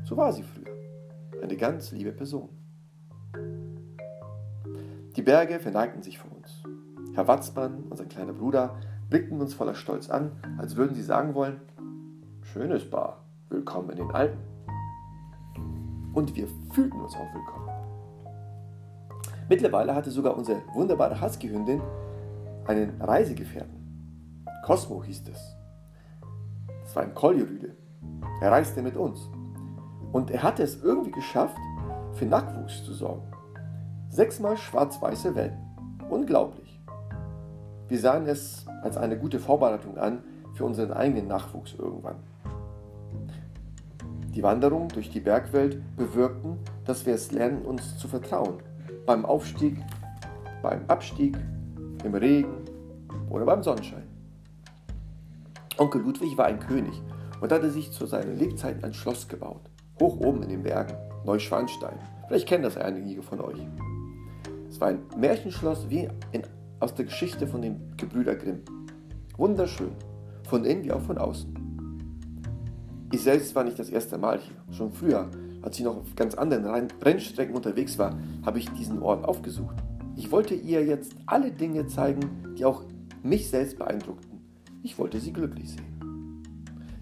So 0.05 0.17
war 0.17 0.33
sie 0.33 0.45
früher. 0.45 0.73
Eine 1.43 1.57
ganz 1.57 1.91
liebe 1.91 2.13
Person. 2.13 2.49
Die 5.17 5.23
Berge 5.23 5.59
verneigten 5.59 6.03
sich 6.03 6.19
vor 6.19 6.31
uns. 6.37 6.63
Herr 7.15 7.27
Watzmann 7.27 7.85
und 7.91 7.97
sein 7.97 8.09
kleiner 8.09 8.33
Bruder 8.33 8.79
blickten 9.11 9.41
uns 9.41 9.55
voller 9.55 9.75
Stolz 9.75 10.09
an, 10.09 10.31
als 10.57 10.77
würden 10.77 10.95
sie 10.95 11.03
sagen 11.03 11.35
wollen, 11.35 11.61
schönes 12.43 12.89
Bar, 12.89 13.25
willkommen 13.49 13.91
in 13.91 13.97
den 13.97 14.11
Alpen. 14.13 14.39
Und 16.15 16.37
wir 16.37 16.47
fühlten 16.73 17.01
uns 17.01 17.15
auch 17.17 17.35
willkommen. 17.35 17.69
Mittlerweile 19.49 19.97
hatte 19.97 20.13
sogar 20.13 20.37
unsere 20.37 20.63
wunderbare 20.75 21.21
Husky-Hündin 21.21 21.83
einen 22.67 23.01
Reisegefährten. 23.01 24.45
Cosmo 24.65 25.03
hieß 25.03 25.25
es. 25.29 25.57
Das 26.85 26.95
war 26.95 27.03
ein 27.03 27.15
Koljorüde. 27.15 27.75
Er 28.41 28.53
reiste 28.53 28.81
mit 28.81 28.97
uns. 28.97 29.29
Und 30.13 30.31
er 30.31 30.45
hatte 30.45 30.63
es 30.63 30.83
irgendwie 30.83 31.11
geschafft, 31.11 31.59
für 32.13 32.27
Nachwuchs 32.27 32.85
zu 32.85 32.95
sorgen. 32.95 33.29
Sechsmal 34.09 34.57
schwarz-weiße 34.57 35.35
Wellen. 35.35 35.59
Unglaublich. 36.09 36.70
Wir 37.91 37.99
sahen 37.99 38.27
es 38.27 38.65
als 38.83 38.97
eine 38.97 39.19
gute 39.19 39.41
Vorbereitung 39.41 39.99
an 39.99 40.23
für 40.55 40.65
unseren 40.65 40.93
eigenen 40.93 41.27
Nachwuchs 41.27 41.75
irgendwann. 41.77 42.15
Die 44.33 44.45
Wanderungen 44.45 44.89
durch 44.91 45.11
die 45.11 45.19
Bergwelt 45.19 45.83
bewirkten, 45.97 46.59
dass 46.85 47.05
wir 47.05 47.15
es 47.15 47.33
lernen, 47.33 47.63
uns 47.63 47.99
zu 47.99 48.07
vertrauen. 48.07 48.63
Beim 49.07 49.27
Aufstieg, 49.27 49.77
beim 50.63 50.85
Abstieg, 50.87 51.37
im 52.05 52.15
Regen 52.15 52.65
oder 53.29 53.45
beim 53.45 53.65
Sonnenschein. 53.65 54.07
Onkel 55.77 56.03
Ludwig 56.03 56.39
war 56.39 56.47
ein 56.47 56.61
König 56.61 57.03
und 57.41 57.51
hatte 57.51 57.71
sich 57.71 57.91
zu 57.91 58.07
seinen 58.07 58.39
Lebzeiten 58.39 58.85
ein 58.85 58.95
Schloss 58.95 59.27
gebaut. 59.27 59.69
Hoch 59.99 60.17
oben 60.21 60.45
in 60.45 60.49
den 60.51 60.63
Bergen, 60.63 60.95
Neuschwanstein. 61.25 61.99
Vielleicht 62.29 62.47
kennen 62.47 62.63
das 62.63 62.77
einige 62.77 63.23
von 63.23 63.41
euch. 63.41 63.59
Es 64.69 64.81
war 64.81 64.89
ein 64.89 65.01
Märchenschloss 65.19 65.91
wie 65.91 66.09
in, 66.31 66.45
aus 66.81 66.95
der 66.95 67.05
Geschichte 67.05 67.47
von 67.47 67.61
den 67.63 67.95
Gebrüder 67.99 68.35
Grimm. 68.35 68.61
Wunderschön, 69.37 69.93
von 70.49 70.65
innen 70.65 70.85
wie 70.85 70.93
auch 70.93 71.03
von 71.03 71.19
außen. 71.19 71.55
Ich 73.13 73.23
selbst 73.23 73.55
war 73.55 73.65
nicht 73.65 73.79
das 73.79 73.91
erste 73.91 74.17
Mal 74.17 74.39
hier. 74.39 74.57
Schon 74.75 74.91
früher, 74.91 75.31
als 75.63 75.79
ich 75.79 75.85
noch 75.85 75.99
auf 75.99 76.15
ganz 76.17 76.35
anderen 76.35 76.65
Rennstrecken 77.03 77.55
unterwegs 77.55 77.99
war, 77.99 78.19
habe 78.45 78.59
ich 78.59 78.71
diesen 78.71 79.03
Ort 79.03 79.25
aufgesucht. 79.25 79.77
Ich 80.17 80.33
wollte 80.33 80.55
ihr 80.55 80.85
jetzt 80.85 81.15
alle 81.27 81.51
Dinge 81.51 81.87
zeigen, 81.87 82.55
die 82.59 82.65
auch 82.65 82.85
mich 83.23 83.49
selbst 83.49 83.79
beeindruckten. 83.79 84.41
Ich 84.83 84.99
wollte 84.99 85.21
sie 85.21 85.33
glücklich 85.33 85.71
sehen. 85.71 86.43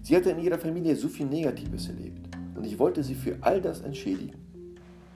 Sie 0.01 0.15
hatte 0.15 0.31
in 0.31 0.39
ihrer 0.39 0.57
Familie 0.57 0.95
so 0.95 1.07
viel 1.07 1.27
Negatives 1.27 1.87
erlebt 1.87 2.27
und 2.55 2.65
ich 2.65 2.79
wollte 2.79 3.03
sie 3.03 3.15
für 3.15 3.37
all 3.41 3.61
das 3.61 3.81
entschädigen. 3.81 4.39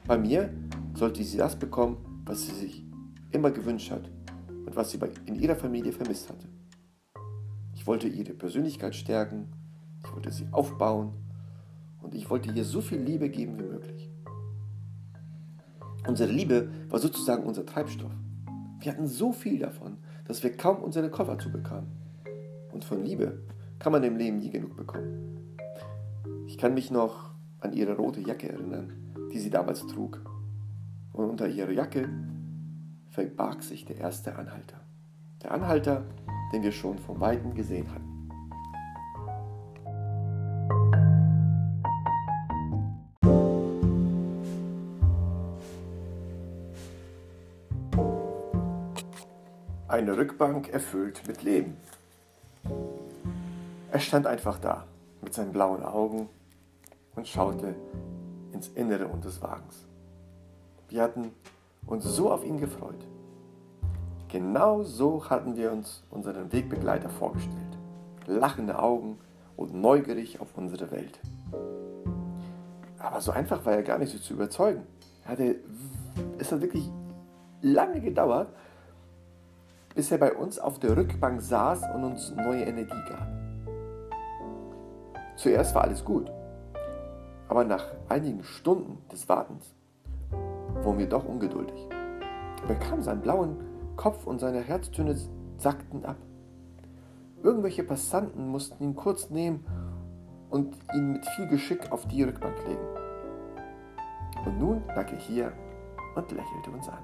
Bei 0.08 0.18
mir 0.18 0.50
sollte 0.94 1.24
sie 1.24 1.38
das 1.38 1.58
bekommen, 1.58 1.98
was 2.26 2.46
sie 2.46 2.54
sich 2.54 2.86
immer 3.32 3.52
gewünscht 3.52 3.92
hat 3.92 4.10
und 4.66 4.76
was 4.76 4.92
sie 4.92 5.00
in 5.26 5.36
ihrer 5.36 5.56
Familie 5.56 5.92
vermisst 5.92 6.30
hatte. 6.30 6.48
Ich 7.74 7.88
wollte 7.88 8.08
ihre 8.08 8.34
Persönlichkeit 8.34 8.96
stärken, 8.96 9.48
ich 10.04 10.14
wollte 10.14 10.32
sie 10.32 10.48
aufbauen 10.52 11.14
und 12.02 12.16
ich 12.16 12.30
wollte 12.30 12.52
ihr 12.52 12.64
so 12.64 12.82
viel 12.82 13.00
Liebe 13.00 13.30
geben 13.30 13.58
wie 13.58 13.64
möglich. 13.64 14.10
Unsere 16.08 16.32
Liebe 16.32 16.70
war 16.90 17.00
sozusagen 17.00 17.44
unser 17.44 17.66
Treibstoff. 17.66 18.12
Wir 18.80 18.92
hatten 18.92 19.08
so 19.08 19.32
viel 19.32 19.60
davon, 19.60 19.98
dass 20.26 20.44
wir 20.44 20.56
kaum 20.56 20.84
unsere 20.84 21.10
Koffer 21.10 21.40
zubekamen. 21.40 21.90
Und 22.74 22.84
von 22.84 23.04
Liebe 23.04 23.42
kann 23.80 23.94
man 23.94 24.04
im 24.04 24.18
Leben 24.18 24.40
nie 24.40 24.50
genug 24.50 24.76
bekommen. 24.76 25.40
Ich 26.48 26.58
kann 26.58 26.74
mich 26.74 26.92
noch 26.92 27.32
an 27.60 27.74
ihre 27.74 27.96
rote 27.96 28.20
Jacke 28.20 28.50
erinnern, 28.50 28.92
die 29.32 29.40
sie 29.40 29.50
damals 29.50 29.86
trug. 29.88 30.22
Und 31.14 31.30
unter 31.30 31.48
ihrer 31.48 31.72
Jacke 31.72 32.10
verbarg 33.14 33.62
sich 33.62 33.86
der 33.86 33.98
erste 33.98 34.36
Anhalter. 34.36 34.80
Der 35.44 35.52
Anhalter, 35.52 36.04
den 36.52 36.64
wir 36.64 36.72
schon 36.72 36.98
von 36.98 37.20
weitem 37.20 37.54
gesehen 37.54 37.88
hatten. 37.92 38.10
Eine 49.88 50.18
Rückbank 50.18 50.70
erfüllt 50.70 51.22
mit 51.28 51.44
Leben. 51.44 51.78
Er 53.92 54.00
stand 54.00 54.26
einfach 54.26 54.58
da, 54.58 54.88
mit 55.22 55.36
seinen 55.36 55.52
blauen 55.52 55.84
Augen 55.84 56.30
und 57.16 57.28
schaute 57.28 57.76
ins 58.54 58.70
Innere 58.70 59.08
unseres 59.08 59.40
Wagens. 59.44 59.88
Wir 60.90 61.04
hatten 61.04 61.32
uns 61.86 62.06
so 62.06 62.32
auf 62.32 62.44
ihn 62.44 62.58
gefreut. 62.58 63.08
Genau 64.30 64.84
so 64.84 65.30
hatten 65.30 65.56
wir 65.56 65.72
uns 65.72 66.04
unseren 66.10 66.52
Wegbegleiter 66.52 67.10
vorgestellt. 67.10 67.78
Lachende 68.26 68.80
Augen 68.80 69.20
und 69.56 69.74
neugierig 69.74 70.42
auf 70.42 70.58
unsere 70.58 70.90
Welt. 70.92 71.20
Aber 72.98 73.22
so 73.22 73.32
einfach 73.32 73.64
war 73.66 73.74
er 73.74 73.84
gar 73.84 74.00
nicht 74.00 74.12
so 74.12 74.18
zu 74.18 74.34
überzeugen. 74.34 74.84
Hatte, 75.26 75.58
es 76.40 76.52
hat 76.52 76.62
wirklich 76.62 76.90
lange 77.62 78.02
gedauert, 78.02 78.50
bis 79.94 80.12
er 80.12 80.18
bei 80.18 80.34
uns 80.34 80.58
auf 80.58 80.80
der 80.80 80.98
Rückbank 80.98 81.42
saß 81.42 81.84
und 81.94 82.04
uns 82.04 82.32
neue 82.32 82.64
Energie 82.64 83.02
gab. 83.08 83.28
Zuerst 85.36 85.76
war 85.76 85.84
alles 85.84 86.04
gut, 86.04 86.32
aber 87.48 87.64
nach 87.64 87.86
einigen 88.10 88.44
Stunden 88.44 88.98
des 89.12 89.28
Wartens 89.30 89.76
wurden 90.84 91.00
wir 91.00 91.10
doch 91.10 91.26
ungeduldig. 91.26 91.88
Er 92.62 92.68
bekam 92.68 93.02
seinen 93.02 93.22
blauen 93.22 93.58
Kopf 93.96 94.26
und 94.26 94.40
seine 94.40 94.62
Herztöne 94.62 95.16
sackten 95.58 96.06
ab. 96.06 96.18
Irgendwelche 97.42 97.84
Passanten 97.84 98.48
mussten 98.48 98.84
ihn 98.84 98.96
kurz 98.96 99.30
nehmen 99.30 99.66
und 100.50 100.78
ihn 100.94 101.14
mit 101.14 101.26
viel 101.26 101.48
Geschick 101.48 101.92
auf 101.92 102.08
die 102.08 102.24
Rückbank 102.24 102.56
legen. 102.68 102.88
Und 104.46 104.60
nun 104.60 104.84
lag 104.96 105.12
er 105.12 105.20
hier 105.20 105.52
und 106.16 106.32
lächelte 106.32 106.72
uns 106.72 106.88
an. 106.88 107.04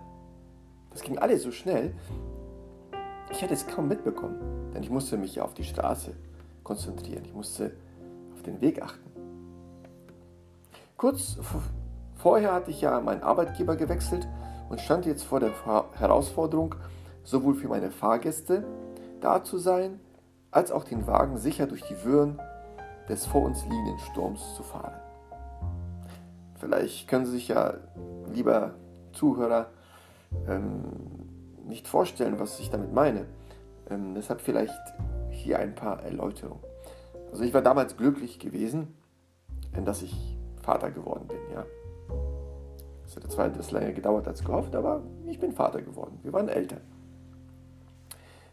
Das 0.91 1.01
ging 1.01 1.17
alles 1.17 1.43
so 1.43 1.51
schnell, 1.51 1.93
ich 3.31 3.41
hätte 3.41 3.53
es 3.53 3.67
kaum 3.67 3.87
mitbekommen, 3.87 4.71
denn 4.73 4.81
ich 4.81 4.89
musste 4.89 5.17
mich 5.17 5.35
ja 5.35 5.43
auf 5.43 5.53
die 5.53 5.63
Straße 5.63 6.15
konzentrieren. 6.63 7.23
Ich 7.25 7.33
musste 7.33 7.71
auf 8.33 8.41
den 8.41 8.59
Weg 8.61 8.81
achten. 8.81 9.09
Kurz 10.97 11.37
vorher 12.19 12.53
hatte 12.53 12.71
ich 12.71 12.81
ja 12.81 12.99
meinen 13.01 13.23
Arbeitgeber 13.23 13.75
gewechselt 13.75 14.27
und 14.69 14.79
stand 14.79 15.05
jetzt 15.05 15.23
vor 15.23 15.39
der 15.39 15.51
Herausforderung, 15.95 16.75
sowohl 17.23 17.55
für 17.55 17.67
meine 17.67 17.91
Fahrgäste 17.91 18.63
da 19.19 19.43
zu 19.43 19.57
sein, 19.57 19.99
als 20.51 20.71
auch 20.71 20.83
den 20.83 21.07
Wagen 21.07 21.37
sicher 21.37 21.67
durch 21.67 21.83
die 21.83 22.03
Wirren 22.03 22.39
des 23.07 23.25
vor 23.25 23.43
uns 23.43 23.63
liegenden 23.63 23.99
Sturms 23.99 24.55
zu 24.55 24.63
fahren. 24.63 24.93
Vielleicht 26.55 27.07
können 27.07 27.25
Sie 27.25 27.31
sich 27.31 27.47
ja, 27.47 27.75
lieber 28.31 28.73
Zuhörer, 29.13 29.67
ähm, 30.47 30.83
nicht 31.65 31.87
vorstellen, 31.87 32.39
was 32.39 32.59
ich 32.59 32.69
damit 32.69 32.93
meine. 32.93 33.25
Ähm, 33.89 34.13
deshalb 34.13 34.41
vielleicht 34.41 34.79
hier 35.29 35.59
ein 35.59 35.75
paar 35.75 36.03
Erläuterungen. 36.03 36.63
Also 37.31 37.43
ich 37.43 37.53
war 37.53 37.61
damals 37.61 37.95
glücklich 37.95 38.39
gewesen, 38.39 38.95
dass 39.85 40.01
ich 40.01 40.37
Vater 40.61 40.91
geworden 40.91 41.27
bin. 41.27 41.37
Ja. 41.53 41.65
Es 43.09 43.15
hat 43.15 43.31
zwar 43.31 43.47
etwas 43.47 43.71
länger 43.71 43.91
gedauert 43.91 44.27
als 44.27 44.43
gehofft, 44.43 44.75
aber 44.75 45.01
ich 45.25 45.39
bin 45.39 45.51
Vater 45.51 45.81
geworden. 45.81 46.19
Wir 46.21 46.31
waren 46.31 46.47
Eltern. 46.47 46.81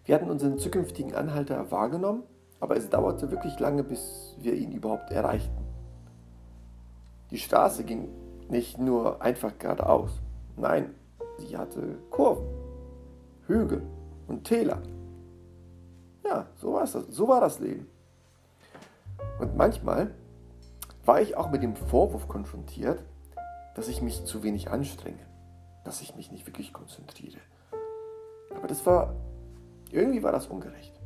Wir 0.07 0.15
hatten 0.15 0.31
unseren 0.31 0.57
zukünftigen 0.57 1.15
Anhalter 1.15 1.71
wahrgenommen, 1.71 2.23
aber 2.59 2.75
es 2.75 2.89
dauerte 2.89 3.31
wirklich 3.31 3.59
lange, 3.61 3.85
bis 3.85 4.35
wir 4.41 4.55
ihn 4.55 4.73
überhaupt 4.73 5.11
erreichten. 5.11 5.63
Die 7.31 7.39
Straße 7.39 7.85
ging 7.85 8.09
nicht 8.49 8.79
nur 8.79 9.21
einfach 9.21 9.59
geradeaus, 9.59 10.23
nein, 10.57 10.95
sie 11.37 11.59
hatte 11.59 11.99
Kurven, 12.11 12.47
Hügel 13.49 13.83
und 14.27 14.45
Täler. 14.45 14.81
Ja, 16.25 16.47
so 16.57 16.73
war, 16.73 16.81
das, 16.81 16.93
so 16.93 17.29
war 17.29 17.43
das 17.43 17.59
Leben. 17.59 17.87
Und 19.39 19.55
manchmal 19.55 20.13
war 21.05 21.21
ich 21.21 21.37
auch 21.37 21.51
mit 21.51 21.63
dem 21.63 21.77
Vorwurf 21.77 22.27
konfrontiert, 22.27 23.05
dass 23.77 23.89
ich 23.89 24.01
mich 24.01 24.25
zu 24.25 24.43
wenig 24.43 24.71
anstrenge, 24.71 25.21
dass 25.85 26.01
ich 26.01 26.17
mich 26.17 26.33
nicht 26.33 26.47
wirklich 26.47 26.73
konzentriere. 26.73 27.37
Aber 28.57 28.67
das 28.67 28.87
war, 28.87 29.15
irgendwie 29.91 30.23
war 30.23 30.33
das 30.33 30.47
ungerecht. 30.47 30.99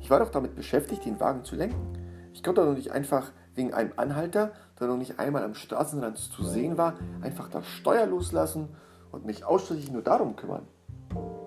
Ich 0.00 0.08
war 0.08 0.18
doch 0.18 0.30
damit 0.30 0.54
beschäftigt, 0.54 1.04
den 1.04 1.20
Wagen 1.20 1.44
zu 1.44 1.54
lenken. 1.54 1.92
Ich 2.32 2.42
konnte 2.42 2.64
doch 2.64 2.74
nicht 2.74 2.92
einfach 2.92 3.30
wegen 3.54 3.74
einem 3.74 3.92
Anhalter, 3.96 4.52
der 4.80 4.86
noch 4.86 4.96
nicht 4.96 5.18
einmal 5.18 5.44
am 5.44 5.54
Straßenrand 5.54 6.16
zu 6.16 6.42
sehen 6.42 6.78
war, 6.78 6.94
einfach 7.20 7.50
das 7.50 7.66
Steuer 7.66 8.06
loslassen 8.06 8.70
und 9.10 9.26
mich 9.26 9.44
ausschließlich 9.44 9.92
nur 9.92 10.02
darum 10.02 10.34
kümmern. 10.34 10.66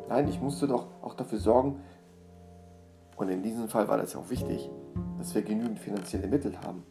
Nein, 0.08 0.28
ich 0.28 0.40
musste 0.40 0.68
doch 0.68 0.86
auch 1.02 1.16
dafür 1.16 1.40
sorgen, 1.40 1.82
und 3.18 3.30
in 3.30 3.42
diesem 3.42 3.70
Fall 3.70 3.88
war 3.88 3.98
das 3.98 4.14
ja 4.14 4.20
auch 4.20 4.30
wichtig, 4.30 4.70
dass 5.18 5.34
wir 5.34 5.42
genügend 5.42 5.80
finanzielle 5.80 6.28
Mittel 6.28 6.60
haben, 6.62 6.84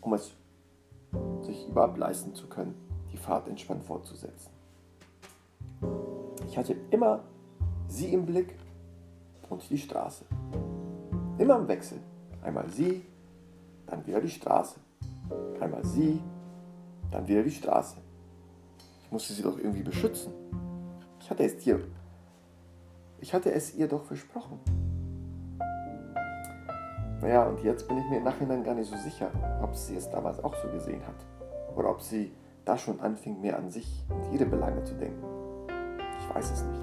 um 0.00 0.12
es 0.14 0.32
sich 1.40 1.68
überhaupt 1.68 1.98
leisten 1.98 2.34
zu 2.34 2.48
können, 2.48 2.74
die 3.12 3.16
Fahrt 3.16 3.48
entspannt 3.48 3.84
fortzusetzen. 3.84 4.50
Ich 6.46 6.56
hatte 6.56 6.76
immer 6.90 7.24
sie 7.88 8.12
im 8.12 8.26
Blick 8.26 8.54
und 9.48 9.68
die 9.68 9.78
Straße. 9.78 10.24
Immer 11.38 11.56
im 11.58 11.68
Wechsel. 11.68 11.98
Einmal 12.42 12.68
sie, 12.68 13.04
dann 13.86 14.06
wieder 14.06 14.20
die 14.20 14.30
Straße. 14.30 14.80
Einmal 15.60 15.84
sie, 15.84 16.20
dann 17.10 17.26
wieder 17.28 17.42
die 17.42 17.50
Straße. 17.50 17.96
Ich 19.04 19.12
musste 19.12 19.32
sie 19.32 19.42
doch 19.42 19.58
irgendwie 19.58 19.82
beschützen. 19.82 20.32
Ich 21.20 21.30
hatte 21.30 21.44
es 21.44 21.56
dir, 21.58 21.80
ich 23.20 23.32
hatte 23.32 23.52
es 23.52 23.74
ihr 23.74 23.86
doch 23.86 24.04
versprochen. 24.04 24.58
Naja, 27.22 27.44
und 27.44 27.62
jetzt 27.62 27.86
bin 27.86 27.98
ich 27.98 28.10
mir 28.10 28.16
im 28.16 28.24
Nachhinein 28.24 28.64
gar 28.64 28.74
nicht 28.74 28.90
so 28.90 28.96
sicher, 28.96 29.30
ob 29.62 29.76
sie 29.76 29.94
es 29.94 30.10
damals 30.10 30.42
auch 30.42 30.56
so 30.56 30.68
gesehen 30.68 31.06
hat. 31.06 31.14
Oder 31.76 31.90
ob 31.90 32.02
sie 32.02 32.34
da 32.64 32.76
schon 32.76 33.00
anfing, 33.00 33.40
mehr 33.40 33.56
an 33.56 33.70
sich 33.70 34.04
und 34.08 34.32
ihre 34.34 34.44
Belange 34.44 34.82
zu 34.82 34.94
denken. 34.94 35.24
Ich 36.18 36.34
weiß 36.34 36.50
es 36.50 36.64
nicht. 36.64 36.80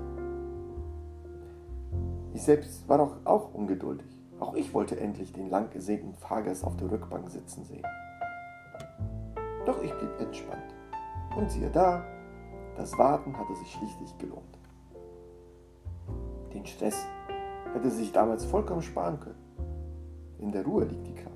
Ich 2.34 2.42
selbst 2.42 2.88
war 2.88 3.00
doch 3.00 3.18
auch 3.26 3.54
ungeduldig. 3.54 4.08
Auch 4.40 4.56
ich 4.56 4.74
wollte 4.74 4.98
endlich 4.98 5.34
den 5.34 5.50
lang 5.50 5.72
gesegneten 5.72 6.18
Fahrgast 6.18 6.64
auf 6.64 6.78
der 6.78 6.90
Rückbank 6.90 7.30
sitzen 7.30 7.66
sehen. 7.66 7.86
Doch 9.66 9.84
ich 9.84 9.94
blieb 9.94 10.22
entspannt. 10.22 10.74
Und 11.36 11.52
siehe 11.52 11.70
da, 11.70 12.06
das 12.78 12.98
Warten 12.98 13.38
hatte 13.38 13.56
sich 13.56 13.74
schließlich 13.74 14.18
gelohnt. 14.18 14.58
Den 16.54 16.66
Stress 16.66 17.06
hätte 17.74 17.92
sich 17.92 18.14
damals 18.14 18.46
vollkommen 18.46 18.82
sparen 18.82 19.20
können. 19.20 19.39
In 20.40 20.52
der 20.52 20.66
Ruhe 20.66 20.86
liegt 20.86 21.06
die 21.06 21.14
Kraft. 21.14 21.36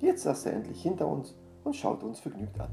Jetzt 0.00 0.22
saß 0.22 0.46
er 0.46 0.54
endlich 0.54 0.82
hinter 0.82 1.06
uns 1.06 1.34
und 1.64 1.76
schaute 1.76 2.06
uns 2.06 2.18
vergnügt 2.18 2.58
an. 2.58 2.70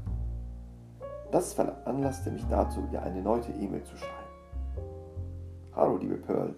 Das 1.30 1.52
veranlasste 1.52 2.30
mich 2.30 2.46
dazu, 2.48 2.82
ihr 2.92 3.02
eine 3.02 3.20
neue 3.20 3.42
E-Mail 3.60 3.84
zu 3.84 3.96
schreiben. 3.96 4.12
Hallo, 5.74 5.98
liebe 5.98 6.16
Pearl. 6.16 6.54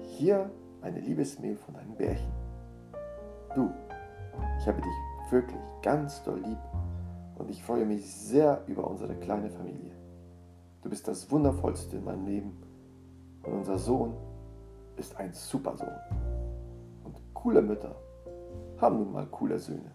Hier 0.00 0.50
eine 0.80 1.00
Liebesmail 1.00 1.56
von 1.56 1.76
einem 1.76 1.94
Bärchen. 1.94 2.32
Du, 3.54 3.70
ich 4.58 4.66
habe 4.66 4.80
dich 4.80 5.30
wirklich 5.30 5.60
ganz 5.82 6.22
doll 6.22 6.38
lieb 6.38 6.58
und 7.38 7.50
ich 7.50 7.62
freue 7.62 7.84
mich 7.84 8.14
sehr 8.14 8.62
über 8.66 8.86
unsere 8.88 9.14
kleine 9.16 9.50
Familie. 9.50 9.92
Du 10.80 10.88
bist 10.88 11.06
das 11.06 11.30
Wundervollste 11.30 11.96
in 11.96 12.04
meinem 12.04 12.24
Leben 12.24 12.62
und 13.44 13.52
unser 13.52 13.78
Sohn 13.78 14.14
ist 14.96 15.16
ein 15.16 15.32
Supersohn. 15.34 16.31
Coole 17.42 17.60
Mütter 17.60 17.96
haben 18.80 18.98
nun 18.98 19.10
mal 19.10 19.26
coole 19.26 19.58
Söhne. 19.58 19.90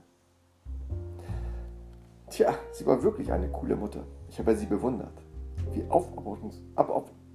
Tja, 2.30 2.54
sie 2.74 2.86
war 2.86 3.02
wirklich 3.02 3.32
eine 3.32 3.48
coole 3.48 3.78
Mutter. 3.78 4.04
Ich 4.28 4.38
habe 4.38 4.54
sie 4.54 4.66
bewundert. 4.66 5.14
Wie 5.72 5.86
aufopferungs 5.88 6.62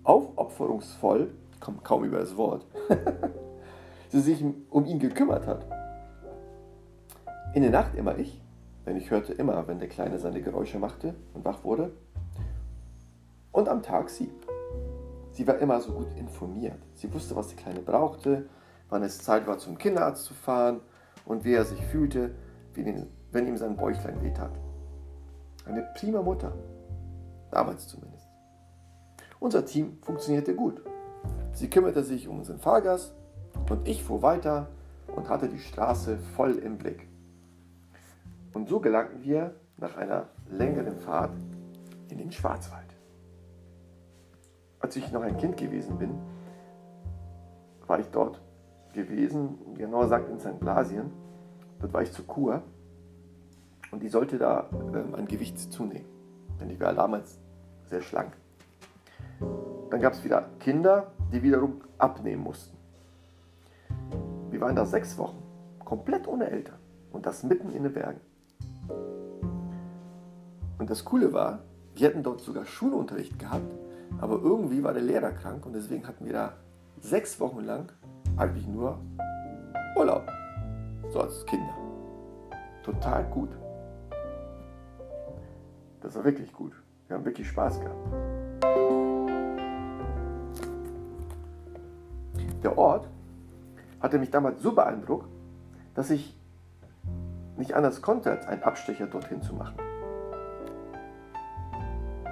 aufopferungsvoll, 0.04 1.32
ich 1.54 1.60
komme 1.60 1.78
kaum 1.82 2.04
über 2.04 2.18
das 2.18 2.36
Wort, 2.36 2.66
sie 4.10 4.20
sich 4.20 4.44
um 4.68 4.84
ihn 4.84 4.98
gekümmert 4.98 5.46
hat. 5.46 5.64
In 7.54 7.62
der 7.62 7.70
Nacht 7.70 7.94
immer 7.94 8.18
ich, 8.18 8.38
denn 8.84 8.98
ich 8.98 9.10
hörte 9.10 9.32
immer, 9.32 9.66
wenn 9.66 9.78
der 9.78 9.88
Kleine 9.88 10.18
seine 10.18 10.42
Geräusche 10.42 10.78
machte 10.78 11.14
und 11.32 11.46
wach 11.46 11.64
wurde. 11.64 11.90
Und 13.50 13.66
am 13.66 13.82
Tag 13.82 14.10
sie. 14.10 14.30
Sie 15.30 15.46
war 15.46 15.56
immer 15.56 15.80
so 15.80 15.94
gut 15.94 16.08
informiert. 16.18 16.82
Sie 16.96 17.10
wusste, 17.14 17.34
was 17.34 17.48
der 17.48 17.56
Kleine 17.56 17.80
brauchte 17.80 18.44
wann 18.92 19.02
es 19.02 19.22
Zeit 19.22 19.46
war, 19.46 19.56
zum 19.56 19.78
Kinderarzt 19.78 20.24
zu 20.26 20.34
fahren 20.34 20.80
und 21.24 21.44
wie 21.44 21.54
er 21.54 21.64
sich 21.64 21.82
fühlte, 21.86 22.34
wenn 22.74 23.46
ihm 23.46 23.56
sein 23.56 23.74
Bäuchlein 23.74 24.22
wehtat. 24.22 24.52
Eine 25.64 25.88
prima 25.96 26.20
Mutter, 26.20 26.52
damals 27.50 27.88
zumindest. 27.88 28.28
Unser 29.40 29.64
Team 29.64 29.96
funktionierte 30.02 30.54
gut. 30.54 30.82
Sie 31.52 31.70
kümmerte 31.70 32.04
sich 32.04 32.28
um 32.28 32.38
unseren 32.38 32.58
Fahrgast 32.58 33.14
und 33.70 33.88
ich 33.88 34.02
fuhr 34.02 34.20
weiter 34.20 34.68
und 35.16 35.30
hatte 35.30 35.48
die 35.48 35.58
Straße 35.58 36.18
voll 36.36 36.56
im 36.56 36.76
Blick. 36.76 37.08
Und 38.52 38.68
so 38.68 38.78
gelangten 38.78 39.22
wir 39.22 39.54
nach 39.78 39.96
einer 39.96 40.28
längeren 40.50 40.98
Fahrt 40.98 41.32
in 42.10 42.18
den 42.18 42.30
Schwarzwald. 42.30 42.94
Als 44.80 44.96
ich 44.96 45.10
noch 45.12 45.22
ein 45.22 45.38
Kind 45.38 45.56
gewesen 45.56 45.96
bin, 45.96 46.18
war 47.86 47.98
ich 47.98 48.08
dort 48.08 48.41
gewesen, 48.92 49.58
genauer 49.76 50.04
gesagt 50.04 50.28
in 50.28 50.38
St. 50.38 50.58
Blasien. 50.60 51.10
Dort 51.80 51.92
war 51.92 52.02
ich 52.02 52.12
zur 52.12 52.26
Kur 52.26 52.62
und 53.90 54.02
die 54.02 54.08
sollte 54.08 54.38
da 54.38 54.68
ähm, 54.72 55.14
an 55.14 55.26
Gewicht 55.26 55.58
zunehmen, 55.58 56.06
denn 56.60 56.70
ich 56.70 56.80
war 56.80 56.94
damals 56.94 57.38
sehr 57.86 58.02
schlank. 58.02 58.32
Dann 59.90 60.00
gab 60.00 60.14
es 60.14 60.24
wieder 60.24 60.48
Kinder, 60.60 61.12
die 61.32 61.42
wiederum 61.42 61.80
abnehmen 61.98 62.42
mussten. 62.42 62.76
Wir 64.50 64.60
waren 64.60 64.76
da 64.76 64.84
sechs 64.86 65.18
Wochen, 65.18 65.42
komplett 65.84 66.26
ohne 66.28 66.50
Eltern 66.50 66.78
und 67.12 67.26
das 67.26 67.42
mitten 67.42 67.70
in 67.72 67.82
den 67.82 67.92
Bergen. 67.92 68.20
Und 70.78 70.90
das 70.90 71.04
Coole 71.04 71.32
war, 71.32 71.60
wir 71.94 72.08
hätten 72.08 72.22
dort 72.22 72.40
sogar 72.40 72.64
Schulunterricht 72.64 73.38
gehabt, 73.38 73.72
aber 74.18 74.40
irgendwie 74.40 74.82
war 74.82 74.92
der 74.92 75.02
Lehrer 75.02 75.32
krank 75.32 75.66
und 75.66 75.74
deswegen 75.74 76.06
hatten 76.06 76.24
wir 76.24 76.32
da 76.32 76.52
sechs 77.00 77.38
Wochen 77.40 77.60
lang 77.60 77.92
eigentlich 78.36 78.66
nur 78.66 78.98
Urlaub. 79.96 80.30
So 81.10 81.20
als 81.20 81.44
Kinder. 81.46 81.74
Total 82.82 83.24
gut. 83.24 83.50
Das 86.00 86.16
war 86.16 86.24
wirklich 86.24 86.52
gut. 86.52 86.72
Wir 87.06 87.16
haben 87.16 87.24
wirklich 87.24 87.48
Spaß 87.48 87.80
gehabt. 87.80 88.08
Der 92.62 92.78
Ort 92.78 93.08
hatte 94.00 94.18
mich 94.18 94.30
damals 94.30 94.62
so 94.62 94.72
beeindruckt, 94.72 95.28
dass 95.94 96.10
ich 96.10 96.36
nicht 97.56 97.74
anders 97.74 98.02
konnte, 98.02 98.30
als 98.30 98.46
einen 98.46 98.62
Abstecher 98.62 99.06
dorthin 99.06 99.42
zu 99.42 99.54
machen. 99.54 99.76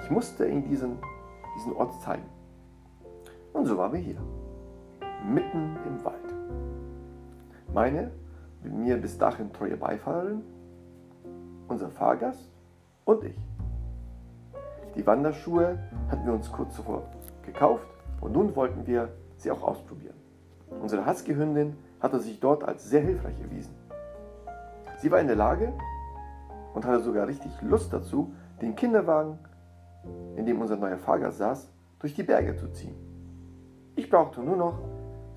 Ich 0.03 0.11
musste 0.11 0.47
ihm 0.47 0.65
diesen, 0.65 0.99
diesen 1.57 1.73
Ort 1.75 2.01
zeigen. 2.01 2.25
Und 3.53 3.67
so 3.67 3.77
waren 3.77 3.93
wir 3.93 4.01
hier 4.01 4.21
mitten 5.25 5.77
im 5.87 6.05
Wald. 6.05 6.17
Meine, 7.73 8.11
mir 8.63 8.97
bis 8.97 9.19
dahin 9.19 9.53
treue 9.53 9.77
Beifahrerin 9.77 10.43
unser 11.69 11.89
Fahrgast 11.89 12.51
und 13.05 13.25
ich. 13.25 13.37
Die 14.97 15.07
Wanderschuhe 15.07 15.79
hatten 16.11 16.27
wir 16.27 16.33
uns 16.33 16.51
kurz 16.51 16.75
zuvor 16.75 17.05
gekauft 17.47 17.87
und 18.21 18.33
nun 18.33 18.55
wollten 18.57 18.87
wir 18.87 19.09
sie 19.37 19.51
auch 19.51 19.63
ausprobieren. 19.63 20.17
Unsere 20.83 21.07
Husky-Hündin 21.07 21.77
hatte 22.01 22.19
sich 22.19 22.41
dort 22.41 22.65
als 22.65 22.89
sehr 22.89 23.01
hilfreich 23.01 23.41
erwiesen. 23.41 23.75
Sie 24.99 25.11
war 25.11 25.21
in 25.21 25.29
der 25.29 25.37
Lage 25.37 25.73
und 26.75 26.85
hatte 26.85 27.03
sogar 27.03 27.27
richtig 27.27 27.51
Lust 27.63 27.93
dazu, 27.93 28.33
den 28.61 28.75
Kinderwagen, 28.75 29.39
in 30.37 30.45
dem 30.45 30.61
unser 30.61 30.77
neuer 30.77 30.99
Fahrgast 30.99 31.39
saß, 31.39 31.71
durch 31.99 32.15
die 32.15 32.23
Berge 32.23 32.57
zu 32.57 32.69
ziehen. 32.73 32.95
Ich 33.97 34.11
brauchte 34.11 34.41
nur 34.41 34.57
noch, 34.57 34.79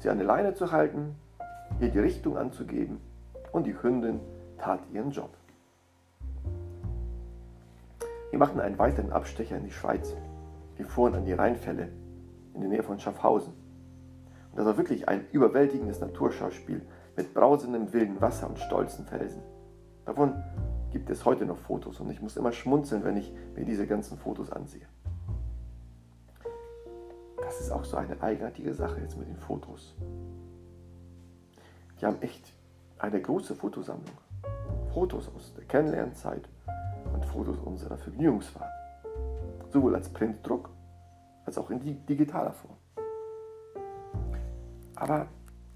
sie 0.03 0.09
an 0.09 0.17
der 0.17 0.27
Leine 0.27 0.53
zu 0.53 0.71
halten, 0.71 1.15
ihr 1.79 1.89
die 1.89 1.99
Richtung 1.99 2.37
anzugeben 2.37 2.99
und 3.53 3.65
die 3.65 3.81
Hündin 3.81 4.19
tat 4.57 4.81
ihren 4.91 5.11
Job. 5.11 5.29
Wir 8.29 8.37
machten 8.37 8.59
einen 8.59 8.77
weiteren 8.77 9.13
Abstecher 9.13 9.57
in 9.57 9.63
die 9.63 9.71
Schweiz. 9.71 10.13
Wir 10.75 10.85
fuhren 10.85 11.15
an 11.15 11.25
die 11.25 11.33
Rheinfälle 11.33 11.89
in 12.53 12.61
der 12.61 12.69
Nähe 12.69 12.83
von 12.83 12.99
Schaffhausen. 12.99 13.53
Und 14.51 14.57
das 14.57 14.65
war 14.65 14.77
wirklich 14.77 15.07
ein 15.07 15.25
überwältigendes 15.31 16.01
Naturschauspiel 16.01 16.81
mit 17.15 17.33
brausendem 17.33 17.93
wilden 17.93 18.19
Wasser 18.19 18.49
und 18.49 18.59
stolzen 18.59 19.05
Felsen. 19.05 19.41
Davon 20.05 20.33
gibt 20.91 21.09
es 21.09 21.23
heute 21.23 21.45
noch 21.45 21.57
Fotos 21.57 21.99
und 22.01 22.11
ich 22.11 22.21
muss 22.21 22.35
immer 22.35 22.51
schmunzeln, 22.51 23.05
wenn 23.05 23.17
ich 23.17 23.33
mir 23.55 23.63
diese 23.63 23.87
ganzen 23.87 24.17
Fotos 24.17 24.51
ansehe. 24.51 24.85
Das 27.53 27.67
ist 27.67 27.71
auch 27.71 27.85
so 27.85 27.97
eine 27.97 28.19
eigenartige 28.19 28.73
Sache 28.73 28.99
jetzt 28.99 29.15
mit 29.15 29.27
den 29.27 29.37
Fotos. 29.37 29.93
Wir 31.99 32.07
haben 32.07 32.19
echt 32.23 32.51
eine 32.97 33.21
große 33.21 33.53
Fotosammlung. 33.53 34.17
Fotos 34.91 35.29
aus 35.35 35.53
der 35.55 35.63
Kennenlernzeit 35.65 36.49
und 37.13 37.23
Fotos 37.25 37.59
unserer 37.59 37.97
Vergnügungsfahrt. 37.97 38.71
Sowohl 39.69 39.93
als 39.93 40.09
Printdruck 40.09 40.71
als 41.45 41.59
auch 41.59 41.69
in 41.69 41.79
digitaler 42.07 42.53
Form. 42.53 42.75
Aber 44.95 45.27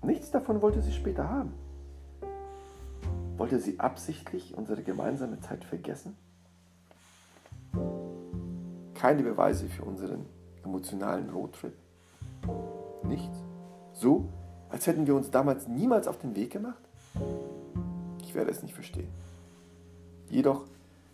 nichts 0.01 0.31
davon 0.31 0.63
wollte 0.63 0.81
sie 0.81 0.93
später 0.93 1.29
haben. 1.29 1.53
Wollte 3.37 3.59
sie 3.59 3.79
absichtlich 3.79 4.57
unsere 4.57 4.81
gemeinsame 4.81 5.39
Zeit 5.41 5.63
vergessen? 5.63 6.17
Keine 8.95 9.21
Beweise 9.21 9.67
für 9.67 9.83
unseren 9.83 10.25
emotionalen 10.67 11.29
Roadtrip. 11.29 11.73
Nichts. 13.03 13.37
So, 13.93 14.29
als 14.69 14.85
hätten 14.85 15.07
wir 15.07 15.15
uns 15.15 15.31
damals 15.31 15.67
niemals 15.67 16.07
auf 16.07 16.19
den 16.19 16.35
Weg 16.35 16.51
gemacht? 16.51 16.81
Ich 18.21 18.35
werde 18.35 18.51
es 18.51 18.61
nicht 18.61 18.73
verstehen. 18.73 19.09
Jedoch 20.29 20.65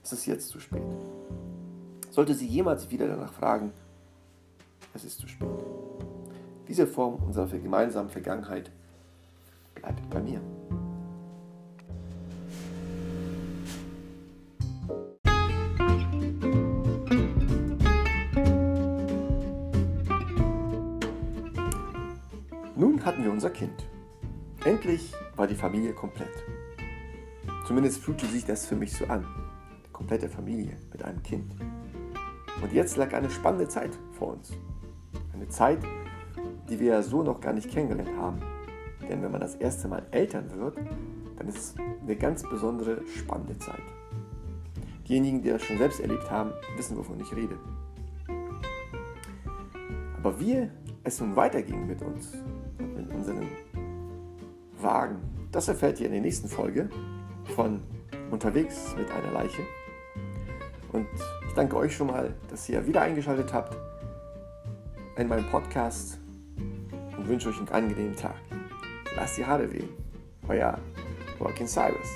ist 0.04 0.14
es 0.14 0.26
jetzt 0.26 0.50
zu 0.50 0.60
spät. 0.60 0.82
Sollte 2.10 2.34
sie 2.34 2.48
jemals 2.48 2.90
wieder 2.90 3.08
danach 3.08 3.32
fragen, 3.32 3.72
es 4.94 5.04
ist 5.04 5.20
zu 5.20 5.28
spät. 5.28 5.50
Diese 6.68 6.88
Form 6.88 7.16
unserer 7.24 7.48
gemeinsamen 7.48 8.10
Vergangenheit 8.10 8.72
bleibt 9.76 10.10
bei 10.10 10.22
mir. 10.22 10.42
Unser 23.34 23.50
Kind. 23.50 23.88
Endlich 24.64 25.12
war 25.36 25.48
die 25.48 25.56
Familie 25.56 25.94
komplett. 25.94 26.30
Zumindest 27.66 28.00
fühlte 28.00 28.28
sich 28.28 28.46
das 28.46 28.68
für 28.68 28.76
mich 28.76 28.94
so 28.94 29.06
an. 29.06 29.26
Eine 29.26 29.92
komplette 29.92 30.30
Familie 30.30 30.78
mit 30.92 31.04
einem 31.04 31.24
Kind. 31.24 31.52
Und 32.62 32.72
jetzt 32.72 32.96
lag 32.96 33.12
eine 33.14 33.32
spannende 33.32 33.68
Zeit 33.68 33.98
vor 34.12 34.34
uns. 34.34 34.52
Eine 35.34 35.48
Zeit, 35.50 35.80
die 36.70 36.80
wir 36.80 36.94
ja 36.94 37.02
so 37.02 37.24
noch 37.24 37.42
gar 37.42 37.54
nicht 37.54 37.72
kennengelernt 37.72 38.16
haben. 38.20 38.40
Denn 39.10 39.24
wenn 39.24 39.32
man 39.32 39.42
das 39.42 39.56
erste 39.56 39.88
Mal 39.88 40.06
Eltern 40.12 40.52
wird, 40.56 40.78
dann 41.38 41.48
ist 41.48 41.58
es 41.58 41.76
eine 42.04 42.16
ganz 42.16 42.44
besondere, 42.44 43.02
spannende 43.08 43.58
Zeit. 43.58 43.82
Diejenigen, 45.08 45.42
die 45.42 45.50
das 45.50 45.64
schon 45.64 45.80
selbst 45.80 46.00
erlebt 46.00 46.30
haben, 46.30 46.52
wissen, 46.78 46.96
wovon 46.96 47.20
ich 47.20 47.36
rede. 47.36 47.58
Aber 50.18 50.40
wie 50.40 50.70
es 51.04 51.20
nun 51.20 51.36
weiterging 51.36 51.88
mit 51.88 52.04
uns 52.04 52.38
und 52.80 52.96
mit 52.96 53.14
unseren 53.14 53.48
Wagen, 54.80 55.22
das 55.52 55.68
erfährt 55.68 56.00
ihr 56.00 56.08
in 56.08 56.14
der 56.14 56.22
nächsten 56.22 56.48
Folge 56.48 56.90
von 57.56 57.82
Unterwegs 58.32 58.96
mit 58.98 59.10
einer 59.12 59.32
Leiche. 59.32 59.62
Und 60.92 61.08
ich 61.48 61.54
danke 61.54 61.76
euch 61.78 61.96
schon 61.96 62.08
mal, 62.08 62.34
dass 62.50 62.68
ihr 62.70 62.86
wieder 62.86 63.02
eingeschaltet 63.02 63.54
habt 63.54 63.76
in 65.18 65.28
meinem 65.28 65.46
Podcast 65.50 66.20
und 67.18 67.28
wünsche 67.28 67.50
euch 67.50 67.58
einen 67.58 67.70
angenehmen 67.70 68.16
Tag. 68.16 68.36
Lasst 69.16 69.38
die 69.38 69.46
Haare 69.46 69.72
wehen. 69.72 69.90
Euer 70.48 70.80
Joaquin 71.40 71.68
Cyrus. 71.68 72.10